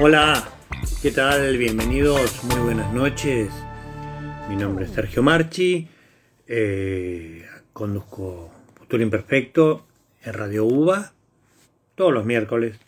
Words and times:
Hola, 0.00 0.48
¿qué 1.02 1.10
tal? 1.10 1.58
Bienvenidos, 1.58 2.44
muy 2.44 2.60
buenas 2.60 2.92
noches. 2.92 3.50
Mi 4.48 4.54
nombre 4.54 4.84
es 4.84 4.92
Sergio 4.92 5.24
Marchi, 5.24 5.88
eh, 6.46 7.44
conduzco 7.72 8.52
Futuro 8.76 9.02
Imperfecto 9.02 9.88
en 10.22 10.34
Radio 10.34 10.66
UBA 10.66 11.14
todos 11.96 12.14
los 12.14 12.24
miércoles, 12.24 12.78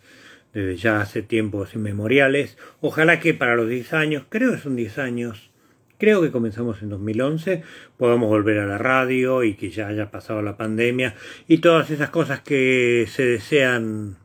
desde 0.55 0.77
ya 0.77 1.01
hace 1.01 1.23
tiempos 1.23 1.75
inmemoriales. 1.75 2.57
Ojalá 2.81 3.19
que 3.19 3.35
para 3.35 3.57
los 3.57 3.69
10 3.69 3.93
años, 3.93 4.27
creo 4.29 4.53
que 4.53 4.59
son 4.59 4.77
10 4.77 4.99
años, 4.99 5.51
creo 5.99 6.23
que 6.23 6.31
comenzamos 6.31 6.81
en 6.81 6.91
2011, 6.91 7.65
podamos 7.97 8.29
volver 8.29 8.61
a 8.61 8.67
la 8.67 8.79
radio 8.79 9.43
y 9.43 9.55
que 9.55 9.71
ya 9.71 9.89
haya 9.89 10.13
pasado 10.13 10.43
la 10.43 10.57
pandemia 10.57 11.17
y 11.49 11.59
todas 11.59 11.91
esas 11.91 12.11
cosas 12.11 12.39
que 12.39 13.09
se 13.11 13.25
desean 13.25 14.17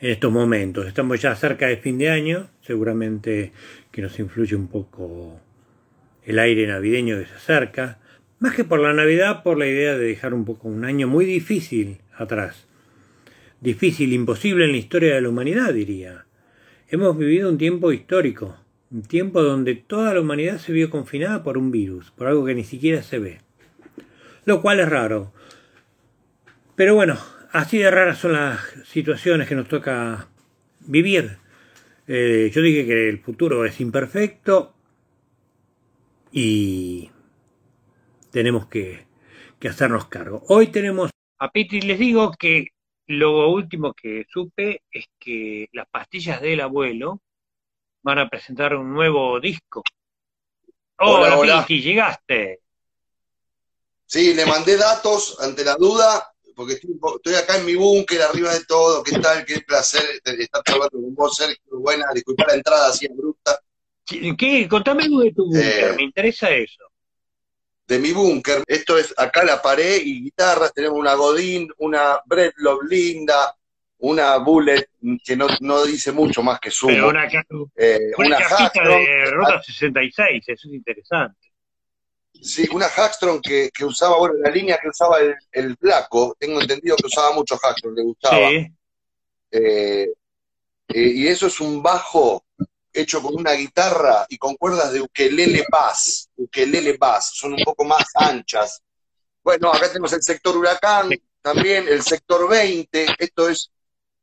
en 0.00 0.10
estos 0.10 0.32
momentos. 0.32 0.86
Estamos 0.86 1.20
ya 1.20 1.34
cerca 1.34 1.66
de 1.66 1.76
fin 1.76 1.98
de 1.98 2.10
año, 2.10 2.48
seguramente 2.60 3.52
que 3.90 4.02
nos 4.02 4.18
influye 4.18 4.54
un 4.54 4.68
poco 4.68 5.40
el 6.24 6.38
aire 6.38 6.66
navideño 6.66 7.18
que 7.18 7.26
se 7.26 7.34
acerca, 7.34 7.98
más 8.38 8.54
que 8.54 8.64
por 8.64 8.80
la 8.80 8.92
Navidad, 8.92 9.42
por 9.42 9.56
la 9.56 9.66
idea 9.66 9.96
de 9.96 10.06
dejar 10.06 10.34
un 10.34 10.44
poco 10.44 10.68
un 10.68 10.84
año 10.84 11.08
muy 11.08 11.24
difícil 11.24 11.98
atrás. 12.14 12.66
Difícil, 13.60 14.12
imposible 14.12 14.66
en 14.66 14.72
la 14.72 14.76
historia 14.76 15.14
de 15.14 15.22
la 15.22 15.30
humanidad, 15.30 15.72
diría. 15.72 16.26
Hemos 16.88 17.16
vivido 17.16 17.48
un 17.48 17.56
tiempo 17.56 17.92
histórico, 17.92 18.58
un 18.90 19.02
tiempo 19.02 19.42
donde 19.42 19.74
toda 19.74 20.12
la 20.12 20.20
humanidad 20.20 20.58
se 20.58 20.72
vio 20.72 20.90
confinada 20.90 21.42
por 21.42 21.56
un 21.56 21.70
virus, 21.70 22.10
por 22.10 22.26
algo 22.26 22.44
que 22.44 22.54
ni 22.54 22.64
siquiera 22.64 23.02
se 23.02 23.18
ve. 23.18 23.38
Lo 24.44 24.60
cual 24.60 24.80
es 24.80 24.88
raro. 24.88 25.32
Pero 26.76 26.94
bueno, 26.94 27.16
así 27.56 27.78
de 27.78 27.90
raras 27.90 28.18
son 28.18 28.34
las 28.34 28.60
situaciones 28.86 29.48
que 29.48 29.54
nos 29.54 29.68
toca 29.68 30.28
vivir. 30.80 31.38
Eh, 32.06 32.50
yo 32.54 32.62
dije 32.62 32.86
que 32.86 33.08
el 33.08 33.18
futuro 33.18 33.64
es 33.64 33.80
imperfecto 33.80 34.74
y 36.30 37.10
tenemos 38.30 38.66
que, 38.66 39.06
que 39.58 39.68
hacernos 39.68 40.06
cargo. 40.06 40.42
Hoy 40.48 40.68
tenemos 40.68 41.10
a 41.38 41.50
Piti, 41.50 41.80
les 41.80 41.98
digo 41.98 42.32
que 42.32 42.68
lo 43.06 43.50
último 43.50 43.92
que 43.94 44.26
supe 44.28 44.82
es 44.90 45.06
que 45.18 45.68
las 45.72 45.88
pastillas 45.88 46.40
del 46.40 46.60
abuelo 46.60 47.20
van 48.02 48.18
a 48.18 48.28
presentar 48.28 48.74
un 48.76 48.92
nuevo 48.92 49.40
disco. 49.40 49.82
Hola, 50.98 51.38
hola. 51.38 51.66
Piti, 51.66 51.82
llegaste. 51.82 52.60
Sí, 54.06 54.34
le 54.34 54.46
mandé 54.46 54.76
datos 54.76 55.38
ante 55.40 55.64
la 55.64 55.74
duda, 55.74 56.35
porque 56.56 56.72
estoy, 56.72 56.92
estoy 57.16 57.34
acá 57.34 57.58
en 57.58 57.66
mi 57.66 57.74
búnker, 57.74 58.22
arriba 58.22 58.52
de 58.54 58.64
todo. 58.64 59.02
¿Qué 59.02 59.18
tal? 59.18 59.44
Qué 59.44 59.60
placer 59.60 60.02
estar 60.24 60.62
hablando 60.66 60.90
con 60.90 61.14
vos, 61.14 61.36
Sergio. 61.36 61.78
Buena, 61.78 62.06
disculpa 62.14 62.46
la 62.48 62.54
entrada 62.54 62.88
así 62.88 63.06
abrupta. 63.06 63.60
¿Qué? 64.04 64.66
Contame 64.68 65.04
algo 65.04 65.20
de 65.20 65.32
tu 65.32 65.44
búnker, 65.46 65.90
Eh, 65.90 65.94
me 65.96 66.02
interesa 66.02 66.50
eso. 66.50 66.82
De 67.86 67.98
mi 67.98 68.12
búnker, 68.12 68.64
esto 68.66 68.98
es 68.98 69.14
acá 69.16 69.44
la 69.44 69.60
pared 69.62 70.00
y 70.02 70.22
guitarras. 70.24 70.72
Tenemos 70.72 70.98
una 70.98 71.14
Godín, 71.14 71.68
una 71.78 72.20
Breadlove 72.24 72.86
linda, 72.88 73.54
una 73.98 74.38
Bullet 74.38 74.88
que 75.22 75.36
no, 75.36 75.46
no 75.60 75.84
dice 75.84 76.10
mucho 76.10 76.42
más 76.42 76.58
que 76.58 76.70
Pero 76.70 76.96
sumo. 76.96 77.08
una, 77.10 77.28
ca- 77.28 77.44
eh, 77.76 77.98
una 78.18 78.26
una 78.28 78.38
cajita 78.38 78.88
de 78.88 79.30
Ruta 79.30 79.62
66, 79.62 80.44
eso 80.48 80.68
es 80.68 80.74
interesante. 80.74 81.45
Sí, 82.42 82.68
una 82.72 82.88
Hackstrom 82.88 83.40
que, 83.40 83.70
que 83.72 83.84
usaba, 83.84 84.18
bueno, 84.18 84.34
la 84.38 84.50
línea 84.50 84.78
que 84.80 84.88
usaba 84.88 85.18
el, 85.18 85.34
el 85.52 85.76
Flaco, 85.76 86.36
tengo 86.38 86.60
entendido 86.60 86.96
que 86.96 87.06
usaba 87.06 87.32
mucho 87.32 87.56
Hackstrom, 87.56 87.94
le 87.94 88.02
gustaba. 88.02 88.48
Sí. 88.48 88.66
Eh, 89.50 90.12
eh, 90.88 91.12
y 91.14 91.28
eso 91.28 91.46
es 91.46 91.60
un 91.60 91.82
bajo 91.82 92.44
hecho 92.92 93.20
con 93.22 93.34
una 93.34 93.52
guitarra 93.52 94.26
y 94.28 94.38
con 94.38 94.54
cuerdas 94.56 94.92
de 94.92 95.00
ukelele 95.00 95.64
bass, 95.70 96.30
ukelele 96.36 96.96
bass, 96.96 97.32
son 97.34 97.52
un 97.54 97.62
poco 97.64 97.84
más 97.84 98.04
anchas. 98.14 98.82
Bueno, 99.42 99.70
acá 99.70 99.88
tenemos 99.88 100.12
el 100.12 100.22
sector 100.22 100.56
huracán, 100.56 101.10
también 101.42 101.86
el 101.88 102.02
sector 102.02 102.48
20, 102.48 103.06
esto 103.18 103.48
es, 103.48 103.70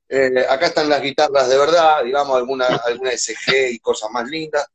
eh, 0.10 0.46
acá 0.50 0.68
están 0.68 0.90
las 0.90 1.02
guitarras 1.02 1.48
de 1.50 1.58
verdad, 1.58 2.04
digamos, 2.04 2.36
alguna, 2.36 2.66
alguna 2.66 3.12
SG 3.12 3.72
y 3.72 3.80
cosas 3.80 4.10
más 4.12 4.28
lindas. 4.28 4.68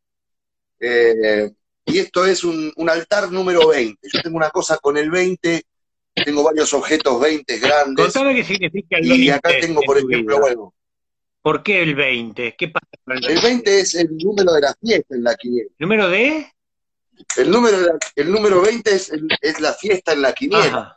Eh, 0.80 1.50
y 1.88 1.98
esto 1.98 2.24
es 2.26 2.44
un, 2.44 2.72
un 2.76 2.90
altar 2.90 3.30
número 3.32 3.68
20. 3.68 4.08
Yo 4.12 4.22
tengo 4.22 4.36
una 4.36 4.50
cosa 4.50 4.78
con 4.78 4.96
el 4.96 5.10
20, 5.10 5.62
tengo 6.24 6.42
varios 6.44 6.72
objetos 6.74 7.20
20 7.20 7.58
grandes. 7.58 8.04
Contame 8.06 8.34
qué 8.34 8.44
significa 8.44 8.98
el 8.98 9.06
Y 9.06 9.08
20 9.10 9.32
acá 9.32 9.50
tengo, 9.60 9.80
en 9.82 9.86
por 9.86 9.98
ejemplo, 9.98 10.40
bueno, 10.40 10.74
¿Por 11.40 11.62
qué 11.62 11.82
el 11.82 11.94
20? 11.94 12.56
¿Qué 12.58 12.68
pasa 12.68 12.86
con 13.04 13.16
el 13.16 13.20
20? 13.20 13.32
el 13.34 13.40
20 13.42 13.80
es 13.80 13.94
el 13.94 14.16
número 14.18 14.52
de 14.52 14.60
la 14.60 14.74
fiesta 14.80 15.14
en 15.14 15.24
la 15.24 15.34
quiniela. 15.36 15.70
¿Número 15.78 16.08
de? 16.08 16.52
El 17.36 17.50
número, 17.50 17.80
de 17.80 17.86
la- 17.86 17.98
el 18.16 18.30
número 18.32 18.60
20 18.60 18.94
es, 18.94 19.10
el- 19.10 19.28
es 19.40 19.60
la 19.60 19.72
fiesta 19.72 20.12
en 20.12 20.22
la 20.22 20.32
quiniela. 20.34 20.64
Ajá. 20.66 20.94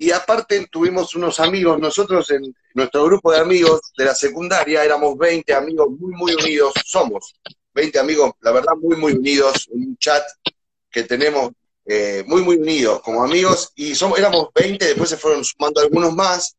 Y 0.00 0.12
aparte 0.12 0.64
tuvimos 0.70 1.14
unos 1.16 1.40
amigos, 1.40 1.78
nosotros 1.80 2.30
en 2.30 2.54
nuestro 2.74 3.04
grupo 3.04 3.32
de 3.32 3.38
amigos 3.40 3.80
de 3.98 4.04
la 4.04 4.14
secundaria 4.14 4.84
éramos 4.84 5.18
20 5.18 5.52
amigos 5.52 5.88
muy, 5.90 6.12
muy 6.12 6.34
unidos, 6.34 6.72
somos 6.84 7.34
20 7.78 7.98
amigos, 8.00 8.32
la 8.40 8.50
verdad, 8.50 8.72
muy, 8.76 8.96
muy 8.96 9.12
unidos, 9.12 9.68
un 9.70 9.96
chat 9.98 10.24
que 10.90 11.04
tenemos 11.04 11.52
eh, 11.86 12.24
muy, 12.26 12.42
muy 12.42 12.56
unidos 12.56 13.00
como 13.02 13.22
amigos, 13.22 13.72
y 13.76 13.94
somos, 13.94 14.18
éramos 14.18 14.48
20, 14.52 14.84
después 14.84 15.08
se 15.08 15.16
fueron 15.16 15.44
sumando 15.44 15.80
algunos 15.80 16.12
más, 16.12 16.56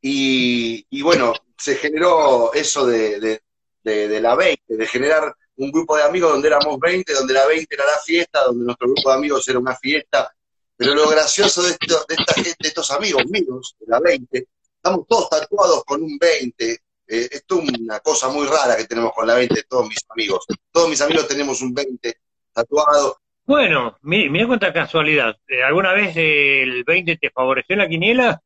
y, 0.00 1.02
bueno, 1.02 1.34
se 1.58 1.74
generó 1.74 2.52
eso 2.54 2.86
de, 2.86 3.40
de, 3.82 4.20
la 4.20 4.36
20, 4.36 4.76
de 4.76 4.86
generar 4.86 5.34
un 5.56 5.72
grupo 5.72 5.96
de 5.96 6.04
amigos 6.04 6.32
donde 6.32 6.48
éramos 6.48 6.78
20, 6.78 7.12
donde 7.14 7.34
la 7.34 7.46
20 7.46 7.74
era 7.74 7.84
la 7.84 7.98
fiesta, 7.98 8.44
donde 8.44 8.64
nuestro 8.64 8.86
grupo 8.92 9.10
de 9.10 9.16
amigos 9.16 9.48
era 9.48 9.58
una 9.58 9.76
fiesta, 9.76 10.32
pero 10.76 10.94
lo 10.94 11.08
gracioso 11.08 11.62
de 11.62 11.70
esta 11.70 12.34
gente, 12.34 12.56
de 12.60 12.68
estos 12.68 12.90
amigos 12.92 13.26
míos, 13.26 13.74
de 13.80 13.86
la 13.88 13.98
20, 13.98 14.46
estamos 14.76 15.04
todos 15.08 15.28
tatuados 15.28 15.84
con 15.84 16.00
un 16.00 16.16
20. 16.16 16.78
Eh, 17.12 17.28
esto 17.32 17.60
es 17.60 17.70
una 17.80 17.98
cosa 18.00 18.28
muy 18.28 18.46
rara 18.46 18.76
que 18.76 18.84
tenemos 18.86 19.12
con 19.12 19.26
la 19.26 19.34
20, 19.34 19.64
todos 19.64 19.88
mis 19.88 19.98
amigos. 20.10 20.44
Todos 20.70 20.88
mis 20.88 21.00
amigos 21.00 21.26
tenemos 21.26 21.60
un 21.60 21.74
20 21.74 22.20
tatuado. 22.52 23.18
Bueno, 23.44 23.98
mira, 24.02 24.46
cuánta 24.46 24.72
casualidad. 24.72 25.36
Eh, 25.48 25.62
¿Alguna 25.62 25.92
vez 25.92 26.12
el 26.16 26.84
20 26.84 27.16
te 27.16 27.30
favoreció 27.30 27.74
en 27.74 27.78
la 27.80 27.88
quiniela? 27.88 28.40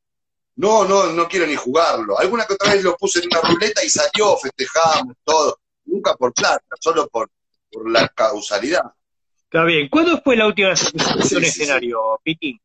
No, 0.56 0.84
no, 0.86 1.12
no 1.12 1.28
quiero 1.28 1.46
ni 1.46 1.56
jugarlo. 1.56 2.18
Alguna 2.18 2.46
que 2.46 2.54
otra 2.54 2.72
vez 2.72 2.82
lo 2.82 2.96
puse 2.96 3.18
en 3.18 3.26
una 3.26 3.40
ruleta 3.42 3.84
y 3.84 3.90
salió, 3.90 4.36
festejamos, 4.38 5.14
todo. 5.24 5.58
Nunca 5.84 6.14
por 6.14 6.32
plata, 6.32 6.64
solo 6.80 7.06
por, 7.08 7.28
por 7.70 7.90
la 7.90 8.08
causalidad. 8.08 8.84
Está 9.42 9.64
bien. 9.64 9.88
¿Cuándo 9.90 10.22
fue 10.22 10.36
la 10.36 10.46
última 10.46 10.70
vez 10.70 10.90
que 10.90 10.98
te 10.98 11.04
subiste 11.04 11.14
a 11.14 11.18
un 11.18 11.22
Sí, 11.22 11.28
sí, 11.28 11.40
sí. 11.40 11.62
escenario, 11.62 12.18
Piti? 12.22 12.58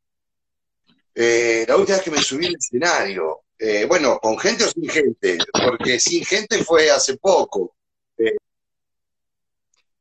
Eh, 1.15 1.65
la 1.67 1.75
última 1.75 1.97
vez 1.97 2.05
que 2.05 2.11
me 2.11 2.21
subí 2.21 2.45
al 2.45 2.55
escenario, 2.55 3.41
eh, 3.59 3.85
bueno, 3.85 4.19
con 4.19 4.37
gente 4.39 4.63
o 4.65 4.67
sin 4.69 4.89
gente, 4.89 5.37
porque 5.65 5.99
sin 5.99 6.25
gente 6.25 6.63
fue 6.63 6.89
hace 6.91 7.17
poco. 7.17 7.75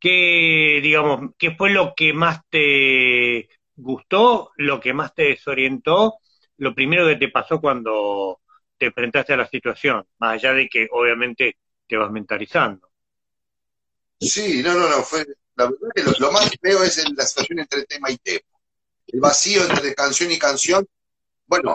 ¿Qué, 0.01 0.81
digamos, 0.83 1.33
qué 1.39 1.53
fue 1.57 1.71
lo 1.71 1.95
que 1.97 2.13
más 2.13 2.41
te 2.51 3.49
gustó, 3.77 4.53
lo 4.57 4.81
que 4.81 4.93
más 4.93 5.15
te 5.15 5.25
desorientó, 5.25 6.19
lo 6.59 6.75
primero 6.75 7.07
que 7.09 7.17
te 7.17 7.29
pasó 7.29 7.61
cuando 7.61 8.41
te 8.79 8.87
enfrentaste 8.87 9.33
a 9.35 9.37
la 9.39 9.49
situación? 9.49 10.05
Más 10.19 10.35
allá 10.35 10.53
de 10.55 10.69
que 10.69 10.87
obviamente 10.93 11.57
te 11.89 11.97
vas 11.97 12.11
mentalizando. 12.13 12.89
Sí, 14.21 14.63
no, 14.63 14.75
no, 14.75 14.89
no, 14.89 15.03
fue, 15.03 15.25
la 15.57 15.65
verdad 15.65 15.89
que 15.95 16.03
lo, 16.03 16.13
lo 16.19 16.33
más 16.33 16.51
feo 16.61 16.83
es 16.83 16.99
el- 16.99 17.15
la 17.17 17.25
situación 17.25 17.61
entre 17.61 17.85
tema 17.85 18.11
y 18.11 18.17
tema. 18.19 18.41
El 19.09 19.21
vacío 19.21 19.65
entre 19.65 19.95
canción 19.95 20.31
y 20.33 20.39
canción, 20.39 20.87
bueno, 21.49 21.75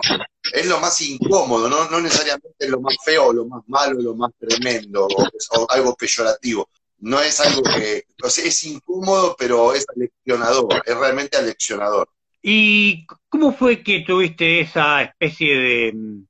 es 0.52 0.66
lo 0.66 0.78
más 0.78 1.00
incómodo, 1.00 1.68
no, 1.68 1.90
no 1.90 2.00
necesariamente 2.00 2.54
es 2.58 2.70
lo 2.70 2.80
más 2.80 2.96
feo, 3.04 3.32
lo 3.32 3.44
más 3.46 3.62
malo, 3.66 4.00
lo 4.00 4.14
más 4.14 4.30
tremendo, 4.38 5.06
o, 5.06 5.66
algo 5.68 5.94
peyorativo. 5.96 6.68
No 7.00 7.20
es 7.20 7.40
algo 7.40 7.62
que, 7.62 8.04
o 8.22 8.30
sea, 8.30 8.44
es 8.44 8.64
incómodo, 8.64 9.34
pero 9.36 9.74
es 9.74 9.84
aleccionador, 9.94 10.82
es 10.86 10.96
realmente 10.96 11.36
aleccionador. 11.36 12.08
¿Y 12.40 13.04
cómo 13.28 13.52
fue 13.52 13.82
que 13.82 14.00
tuviste 14.00 14.60
esa 14.60 15.02
especie 15.02 15.58
de, 15.58 15.92
mm, 15.92 16.26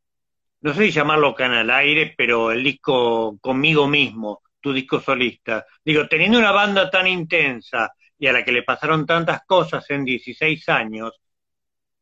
no 0.62 0.74
sé 0.74 0.86
si 0.86 0.90
llamarlo 0.92 1.34
canal 1.34 1.70
aire, 1.70 2.14
pero 2.16 2.50
el 2.50 2.64
disco 2.64 3.36
conmigo 3.40 3.86
mismo, 3.86 4.42
tu 4.60 4.72
disco 4.72 5.00
solista? 5.00 5.66
Digo, 5.84 6.08
teniendo 6.08 6.38
una 6.38 6.52
banda 6.52 6.90
tan 6.90 7.06
intensa 7.06 7.92
y 8.18 8.26
a 8.26 8.32
la 8.32 8.44
que 8.44 8.52
le 8.52 8.62
pasaron 8.62 9.04
tantas 9.04 9.42
cosas 9.46 9.84
en 9.90 10.04
16 10.04 10.68
años, 10.70 11.12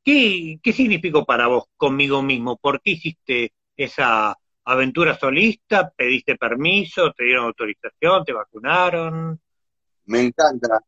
¿qué, 0.04 0.58
qué 0.62 0.72
significó 0.72 1.25
para 1.25 1.46
vos 1.46 1.64
conmigo 1.76 2.22
mismo? 2.22 2.56
¿Por 2.56 2.81
qué 2.81 2.93
hiciste 2.93 3.52
esa 3.76 4.37
aventura 4.64 5.19
solista? 5.19 5.90
¿Pediste 5.90 6.37
permiso? 6.37 7.12
¿Te 7.12 7.25
dieron 7.25 7.46
autorización? 7.46 8.25
¿Te 8.25 8.32
vacunaron? 8.32 9.40
Me 10.06 10.20
encanta. 10.20 10.81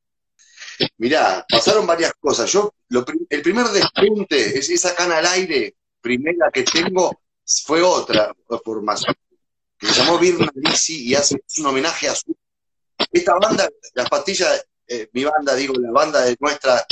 Mirá, 0.99 1.44
pasaron 1.49 1.87
varias 1.87 2.12
cosas. 2.14 2.50
Yo, 2.50 2.75
el 3.28 3.43
primer 3.43 3.66
despunte, 3.66 4.58
es 4.58 4.70
esa 4.70 4.94
cana 4.94 5.19
al 5.19 5.26
aire, 5.26 5.76
primera 6.00 6.50
que 6.52 6.62
tengo, 6.64 7.22
fue 7.64 7.82
otra 7.82 8.34
formación. 8.64 9.14
que 9.78 9.87
se 9.87 10.00
llamó 10.00 10.19
Birna 10.19 10.50
Lisi 10.55 11.08
y 11.08 11.14
hace 11.14 11.43
un 11.58 11.66
homenaje 11.66 12.08
a 12.08 12.14
su. 12.14 12.34
Esta 13.12 13.34
banda, 13.38 13.69
las 13.94 14.08
pastillas, 14.08 14.66
eh, 14.87 15.08
mi 15.12 15.25
banda, 15.25 15.55
digo, 15.55 15.75
la 15.78 15.90
banda 15.90 16.22
de 16.22 16.37
nuestra, 16.40 16.84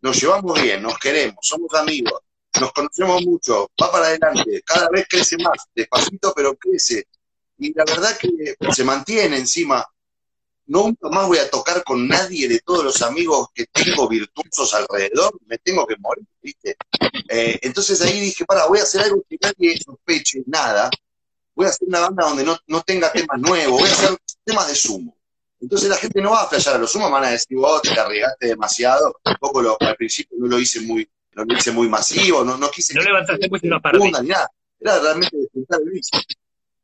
nos 0.00 0.20
llevamos 0.20 0.60
bien, 0.60 0.82
nos 0.82 0.98
queremos, 0.98 1.38
somos 1.42 1.72
amigos, 1.74 2.20
nos 2.60 2.72
conocemos 2.72 3.22
mucho, 3.24 3.70
va 3.80 3.92
para 3.92 4.06
adelante, 4.06 4.62
cada 4.64 4.88
vez 4.88 5.06
crece 5.08 5.36
más, 5.38 5.58
despacito, 5.74 6.32
pero 6.34 6.56
crece. 6.56 7.06
Y 7.58 7.74
la 7.74 7.84
verdad 7.84 8.16
que 8.16 8.56
se 8.72 8.84
mantiene 8.84 9.36
encima. 9.36 9.86
Nunca 10.66 11.08
más 11.08 11.26
voy 11.26 11.38
a 11.38 11.50
tocar 11.50 11.82
con 11.82 12.06
nadie 12.06 12.48
de 12.48 12.60
todos 12.60 12.84
los 12.84 13.02
amigos 13.02 13.48
que 13.52 13.66
tengo 13.66 14.08
virtuosos 14.08 14.72
alrededor, 14.72 15.36
me 15.46 15.58
tengo 15.58 15.84
que 15.84 15.96
morir, 15.96 16.24
¿viste? 16.40 16.76
Eh, 17.28 17.58
entonces 17.62 18.00
ahí 18.02 18.20
dije, 18.20 18.44
para, 18.44 18.66
voy 18.66 18.78
a 18.78 18.84
hacer 18.84 19.02
algo 19.02 19.22
que 19.28 19.36
nadie 19.40 19.76
sospeche 19.84 20.44
nada, 20.46 20.88
voy 21.56 21.66
a 21.66 21.70
hacer 21.70 21.88
una 21.88 22.00
banda 22.00 22.24
donde 22.24 22.44
no, 22.66 22.82
tenga 22.82 23.12
temas 23.12 23.40
nuevos, 23.40 23.80
voy 23.80 23.90
a 23.90 23.92
hacer 23.92 24.16
temas 24.44 24.68
de 24.68 24.74
sumo. 24.76 25.16
Entonces 25.60 25.88
la 25.90 25.96
gente 25.96 26.20
no 26.22 26.30
va 26.30 26.42
a 26.42 26.48
flashear 26.48 26.76
a 26.76 26.78
los 26.78 26.90
sumos, 26.90 27.10
van 27.10 27.24
a 27.24 27.30
decir, 27.30 27.56
vos 27.56 27.82
te 27.82 27.98
arriesgaste 27.98 28.46
demasiado, 28.46 29.20
un 29.24 29.34
poco 29.38 29.60
lo, 29.60 29.76
al 29.80 29.96
principio 29.96 30.38
no 30.40 30.46
lo 30.46 30.58
hice 30.58 30.80
muy, 30.80 31.08
no 31.34 31.44
lo 31.44 31.54
hice 31.54 31.70
muy 31.70 31.88
masivo, 31.88 32.44
no, 32.44 32.56
no 32.56 32.70
quise... 32.70 32.94
No 32.94 33.02
levantaste 33.02 33.48
mucho 33.48 33.66
una 33.66 33.80
parte. 33.80 33.98
Ni 33.98 34.28
nada. 34.28 34.50
Era 34.78 34.98
realmente 34.98 35.36
disfrutar 35.36 35.80
el 35.84 35.90
bici. 35.90 36.16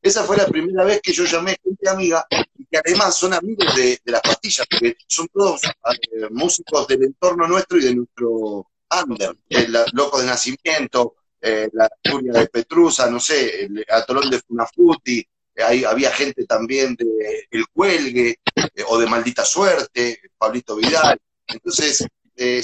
Esa 0.02 0.24
fue 0.24 0.36
la 0.36 0.46
primera 0.46 0.84
vez 0.84 1.00
que 1.02 1.12
yo 1.12 1.24
llamé 1.24 1.56
gente 1.62 1.88
amiga 1.88 2.26
y 2.58 2.66
que 2.66 2.78
además 2.78 3.16
son 3.16 3.32
amigos 3.32 3.74
de, 3.74 3.98
las 4.04 4.20
pastillas, 4.20 4.66
porque 4.70 4.96
son 5.08 5.26
todos 5.32 5.62
eh, 5.64 6.28
músicos 6.30 6.86
del 6.86 7.04
entorno 7.04 7.48
nuestro 7.48 7.78
y 7.78 7.84
de 7.84 7.94
nuestro 7.94 8.70
under, 9.02 9.34
el 9.48 9.76
Loco 9.94 10.20
de 10.20 10.26
Nacimiento, 10.26 11.16
eh, 11.40 11.68
la 11.72 11.88
Furia 12.08 12.32
de 12.34 12.46
Petrusa, 12.46 13.10
no 13.10 13.18
sé, 13.18 13.64
el 13.64 13.84
Atolón 13.88 14.30
de 14.30 14.40
Funafuti, 14.40 15.26
había 15.64 16.10
gente 16.12 16.44
también 16.44 16.94
de 16.96 17.48
El 17.50 17.66
Cuelgue 17.68 18.40
eh, 18.54 18.84
o 18.88 18.98
de 18.98 19.06
Maldita 19.06 19.44
Suerte, 19.44 20.20
Pablito 20.36 20.76
Vidal. 20.76 21.18
Entonces, 21.46 22.06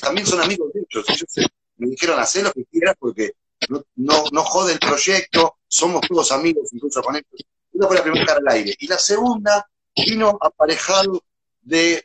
también 0.01 0.27
son 0.27 0.41
amigos 0.41 0.73
de 0.73 0.81
ellos. 0.81 1.05
Ellos 1.09 1.51
me 1.77 1.89
dijeron 1.89 2.19
hacer 2.21 2.45
lo 2.45 2.53
que 2.53 2.65
quieras 2.67 2.95
porque 2.99 3.33
no, 3.69 3.85
no, 4.31 4.45
jode 4.45 4.75
el 4.75 4.79
proyecto, 4.79 5.59
somos 5.67 6.03
todos 6.09 6.33
amigos 6.33 6.69
incluso 6.73 7.03
con 7.03 7.17
esto. 7.17 7.37
Esa 7.73 7.87
fue 7.87 7.97
la 7.97 8.03
primera 8.03 8.35
al 8.35 8.49
aire. 8.49 8.75
Y 8.79 8.87
la 8.87 8.99
segunda 8.99 9.67
vino 9.97 10.37
aparejado 10.41 11.23
de, 11.61 12.05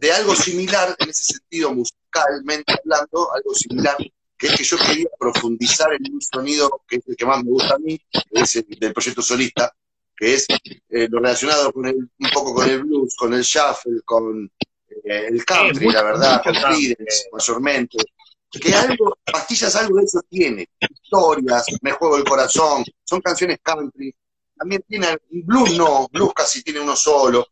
de 0.00 0.12
algo 0.12 0.34
similar, 0.34 0.94
en 0.98 1.10
ese 1.10 1.24
sentido 1.24 1.74
musicalmente 1.74 2.72
hablando, 2.72 3.32
algo 3.32 3.54
similar, 3.54 3.96
que 4.36 4.48
es 4.48 4.56
que 4.56 4.64
yo 4.64 4.76
quería 4.78 5.06
profundizar 5.18 5.92
en 5.92 6.12
un 6.12 6.20
sonido 6.20 6.82
que 6.88 6.96
es 6.96 7.02
el 7.06 7.16
que 7.16 7.26
más 7.26 7.42
me 7.44 7.50
gusta 7.50 7.74
a 7.74 7.78
mí, 7.78 8.00
es 8.30 8.56
el 8.56 8.66
del 8.78 8.92
proyecto 8.92 9.22
solista, 9.22 9.72
que 10.22 10.34
es 10.34 10.46
eh, 10.88 11.08
lo 11.10 11.18
relacionado 11.18 11.72
con 11.72 11.84
el, 11.84 11.96
un 11.96 12.30
poco 12.32 12.54
con 12.54 12.70
el 12.70 12.84
blues, 12.84 13.16
con 13.16 13.34
el 13.34 13.42
shuffle, 13.42 14.02
con 14.04 14.48
eh, 15.04 15.26
el 15.26 15.44
country, 15.44 15.90
la 15.90 16.04
verdad, 16.04 16.40
con 16.44 16.54
Creedence, 16.54 17.28
mayormente, 17.32 17.98
que 18.48 18.72
algo, 18.72 19.18
Pastillas 19.24 19.74
algo 19.74 19.96
de 19.96 20.04
eso 20.04 20.20
tiene, 20.30 20.68
historias, 20.78 21.66
Me 21.80 21.90
Juego 21.90 22.18
el 22.18 22.22
Corazón, 22.22 22.84
son 23.02 23.20
canciones 23.20 23.58
country, 23.64 24.14
también 24.56 24.84
tiene, 24.86 25.08
blues 25.28 25.76
no, 25.76 26.06
blues 26.12 26.32
casi 26.36 26.62
tiene 26.62 26.78
uno 26.78 26.94
solo, 26.94 27.44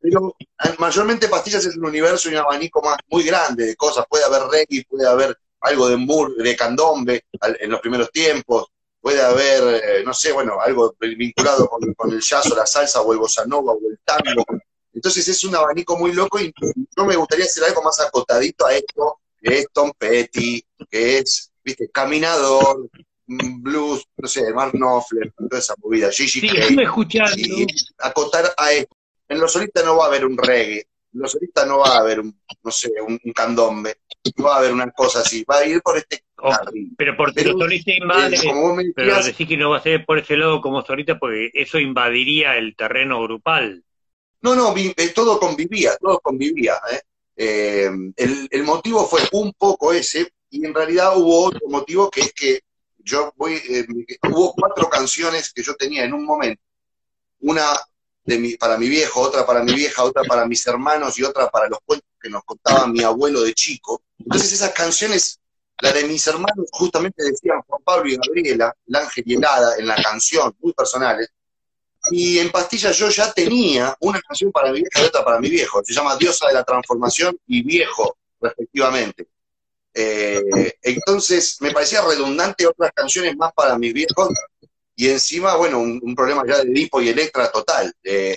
pero 0.00 0.34
mayormente 0.78 1.28
Pastillas 1.28 1.66
es 1.66 1.76
un 1.76 1.84
universo 1.84 2.30
y 2.30 2.32
un 2.32 2.38
abanico 2.38 2.80
más 2.80 2.96
muy 3.10 3.22
grande 3.22 3.66
de 3.66 3.76
cosas, 3.76 4.06
puede 4.08 4.24
haber 4.24 4.44
reggae, 4.50 4.86
puede 4.88 5.06
haber 5.06 5.36
algo 5.60 5.90
de 5.90 5.98
mur, 5.98 6.34
de 6.36 6.56
candombe 6.56 7.26
en 7.60 7.70
los 7.70 7.80
primeros 7.80 8.10
tiempos, 8.10 8.68
puede 9.04 9.20
haber, 9.20 9.84
eh, 9.84 10.02
no 10.02 10.14
sé, 10.14 10.32
bueno, 10.32 10.58
algo 10.58 10.96
vinculado 10.98 11.68
con, 11.68 11.92
con, 11.92 12.10
el 12.10 12.22
jazz 12.22 12.50
o 12.50 12.56
la 12.56 12.64
salsa 12.64 13.02
o 13.02 13.12
el 13.12 13.18
bossa 13.18 13.44
nova 13.44 13.72
o 13.72 13.78
el 13.86 13.98
tango. 14.02 14.42
Entonces 14.94 15.28
es 15.28 15.44
un 15.44 15.54
abanico 15.54 15.98
muy 15.98 16.14
loco 16.14 16.40
y 16.40 16.54
yo 16.96 17.04
me 17.04 17.14
gustaría 17.14 17.44
hacer 17.44 17.64
algo 17.64 17.82
más 17.82 18.00
acotadito 18.00 18.64
a 18.64 18.74
esto, 18.74 19.20
que 19.42 19.58
es 19.58 19.66
Tom 19.74 19.92
Petty, 19.98 20.64
que 20.88 21.18
es, 21.18 21.52
viste, 21.62 21.90
Caminador, 21.90 22.88
mm, 23.26 23.62
Blues, 23.62 24.04
no 24.16 24.26
sé, 24.26 24.50
Mark 24.54 24.72
Knopfler, 24.72 25.34
toda 25.36 25.58
esa 25.58 25.74
movida, 25.82 26.10
Gigi 26.10 26.40
sí, 26.40 26.46
estuve 26.46 26.84
escuchando. 26.84 27.36
Y 27.36 27.66
acotar 27.98 28.54
a 28.56 28.72
esto. 28.72 28.96
En 29.28 29.38
los 29.38 29.52
solistas 29.52 29.84
no 29.84 29.98
va 29.98 30.04
a 30.04 30.08
haber 30.08 30.24
un 30.24 30.38
reggae, 30.38 30.86
los 31.14 31.32
solistas 31.32 31.66
no 31.66 31.78
va 31.78 31.96
a 31.96 31.98
haber 32.00 32.22
no 32.22 32.70
sé, 32.70 32.90
un, 33.06 33.18
candombe, 33.34 33.98
no 34.36 34.44
va 34.44 34.56
a 34.56 34.58
haber 34.58 34.72
una 34.72 34.90
cosa 34.90 35.20
así, 35.20 35.44
va 35.44 35.58
a 35.58 35.66
ir 35.66 35.80
por 35.80 35.96
este 35.96 36.24
oh, 36.38 36.52
Pero 36.96 37.16
porque 37.16 37.44
los 37.44 37.58
solistas 37.58 37.94
invaden, 37.96 38.92
pero 38.94 39.22
decir 39.22 39.46
que 39.46 39.56
no 39.56 39.70
va 39.70 39.78
a 39.78 39.82
ser 39.82 40.04
por 40.04 40.18
ese 40.18 40.36
lado 40.36 40.60
como 40.60 40.84
solista, 40.84 41.18
porque 41.18 41.50
eso 41.54 41.78
invadiría 41.78 42.56
el 42.56 42.76
terreno 42.76 43.22
grupal. 43.22 43.84
No, 44.42 44.54
no, 44.54 44.74
eh, 44.76 45.08
todo 45.14 45.38
convivía, 45.38 45.96
todo 45.96 46.20
convivía. 46.20 46.74
¿eh? 46.92 47.00
Eh, 47.36 47.90
el, 48.50 48.62
motivo 48.64 49.06
fue 49.06 49.20
un 49.32 49.52
poco 49.54 49.92
ese, 49.92 50.32
y 50.50 50.66
en 50.66 50.74
realidad 50.74 51.16
hubo 51.16 51.46
otro 51.46 51.68
motivo 51.68 52.10
que 52.10 52.20
es 52.20 52.32
que 52.32 52.60
yo 52.98 53.32
voy, 53.36 53.60
hubo 54.30 54.54
cuatro 54.54 54.88
canciones 54.88 55.52
que 55.52 55.62
yo 55.62 55.74
tenía 55.74 56.04
en 56.04 56.14
un 56.14 56.24
momento, 56.24 56.62
una 57.40 57.64
de 58.24 58.38
mi, 58.38 58.56
para 58.56 58.78
mi 58.78 58.88
viejo, 58.88 59.20
otra 59.20 59.46
para 59.46 59.62
mi 59.62 59.74
vieja, 59.74 60.02
otra 60.02 60.22
para 60.24 60.46
mis 60.46 60.66
hermanos 60.66 61.18
y 61.18 61.22
otra 61.22 61.50
para 61.50 61.68
los 61.68 61.78
cuentos 61.84 62.08
que 62.20 62.30
nos 62.30 62.42
contaba 62.44 62.86
mi 62.86 63.02
abuelo 63.02 63.42
de 63.42 63.54
chico. 63.54 64.02
Entonces 64.18 64.52
esas 64.52 64.72
canciones, 64.72 65.38
la 65.80 65.92
de 65.92 66.04
mis 66.04 66.26
hermanos 66.26 66.66
justamente 66.72 67.22
decían 67.22 67.60
Juan 67.66 67.82
Pablo 67.84 68.10
y 68.10 68.16
Gabriela, 68.16 68.74
el 68.86 68.96
ángel 68.96 69.24
y 69.26 69.34
el 69.34 69.44
hada, 69.44 69.76
en 69.76 69.86
la 69.86 69.96
canción, 69.96 70.54
muy 70.60 70.72
personales, 70.72 71.28
y 72.10 72.38
en 72.38 72.50
Pastillas 72.50 72.96
yo 72.96 73.08
ya 73.08 73.32
tenía 73.32 73.96
una 74.00 74.20
canción 74.20 74.52
para 74.52 74.70
mi 74.70 74.80
vieja 74.80 75.02
y 75.02 75.04
otra 75.04 75.24
para 75.24 75.40
mi 75.40 75.48
viejo. 75.48 75.82
Se 75.84 75.94
llama 75.94 76.16
Diosa 76.16 76.48
de 76.48 76.54
la 76.54 76.64
Transformación 76.64 77.38
y 77.46 77.62
Viejo, 77.62 78.18
respectivamente. 78.40 79.26
Eh, 79.94 80.74
entonces 80.82 81.56
me 81.60 81.70
parecía 81.70 82.02
redundante 82.02 82.66
otras 82.66 82.90
canciones 82.92 83.36
más 83.36 83.52
para 83.54 83.78
mis 83.78 83.94
viejos 83.94 84.28
y 84.96 85.08
encima, 85.08 85.56
bueno, 85.56 85.80
un, 85.80 86.14
problema 86.14 86.44
ya 86.46 86.58
de 86.58 86.70
Dipo 86.70 87.00
y 87.00 87.08
Electra 87.08 87.50
total. 87.50 87.92
Eh, 88.02 88.36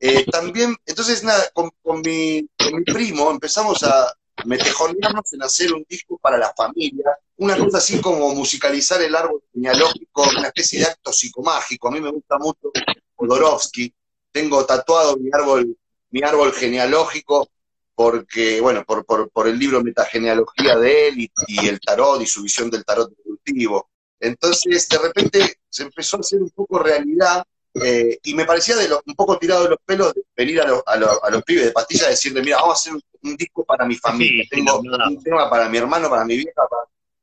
eh, 0.00 0.24
también, 0.30 0.76
entonces 0.84 1.22
nada, 1.24 1.50
con, 1.52 1.70
mi, 2.02 2.46
con 2.58 2.76
mi 2.76 2.84
primo 2.84 3.30
empezamos 3.30 3.82
a 3.84 4.12
metejonearnos 4.44 5.32
en 5.32 5.42
hacer 5.42 5.72
un 5.72 5.84
disco 5.88 6.18
para 6.18 6.36
la 6.36 6.52
familia, 6.56 7.16
una 7.36 7.56
cosa 7.56 7.78
así 7.78 8.00
como 8.00 8.34
musicalizar 8.34 9.00
el 9.00 9.14
árbol 9.14 9.42
genealógico, 9.52 10.22
una 10.36 10.48
especie 10.48 10.80
de 10.80 10.86
acto 10.86 11.12
psicomágico. 11.12 11.88
A 11.88 11.90
mí 11.90 12.00
me 12.00 12.10
gusta 12.10 12.38
mucho 12.38 12.70
Jodorowsky. 13.16 13.92
Tengo 14.30 14.64
tatuado 14.66 15.16
mi 15.16 15.30
árbol, 15.32 15.76
mi 16.10 16.22
árbol 16.22 16.52
genealógico 16.52 17.48
porque, 17.94 18.60
bueno, 18.60 18.84
por, 18.84 19.04
por, 19.06 19.48
el 19.48 19.58
libro 19.58 19.82
Metagenealogía 19.82 20.76
de 20.76 21.08
él 21.08 21.30
y, 21.46 21.68
el 21.68 21.80
tarot 21.80 22.20
y 22.20 22.26
su 22.26 22.42
visión 22.42 22.68
del 22.68 22.84
tarot 22.84 23.12
evolutivo. 23.20 23.88
Entonces, 24.18 24.88
de 24.88 24.98
repente 24.98 25.58
se 25.74 25.82
empezó 25.82 26.16
a 26.16 26.20
hacer 26.20 26.40
un 26.40 26.50
poco 26.50 26.78
realidad 26.78 27.44
eh, 27.74 28.18
y 28.22 28.34
me 28.34 28.44
parecía 28.44 28.76
de 28.76 28.88
un 29.04 29.14
poco 29.16 29.36
tirado 29.36 29.64
de 29.64 29.70
los 29.70 29.78
pelos 29.84 30.14
venir 30.36 30.60
a, 30.60 30.82
a, 30.86 31.30
los 31.30 31.42
pibes 31.42 31.64
de 31.64 31.72
pastillas 31.72 32.06
y 32.06 32.10
decirle, 32.10 32.42
mira, 32.42 32.58
vamos 32.58 32.78
a 32.78 32.80
hacer 32.80 32.92
un, 32.92 33.36
disco 33.36 33.64
para 33.64 33.84
mi 33.84 33.96
familia. 33.96 34.44
Tengo 34.48 34.78
un 34.78 35.22
tema 35.22 35.50
para 35.50 35.68
mi 35.68 35.78
hermano, 35.78 36.08
para 36.08 36.24
mi 36.24 36.36
vieja, 36.36 36.62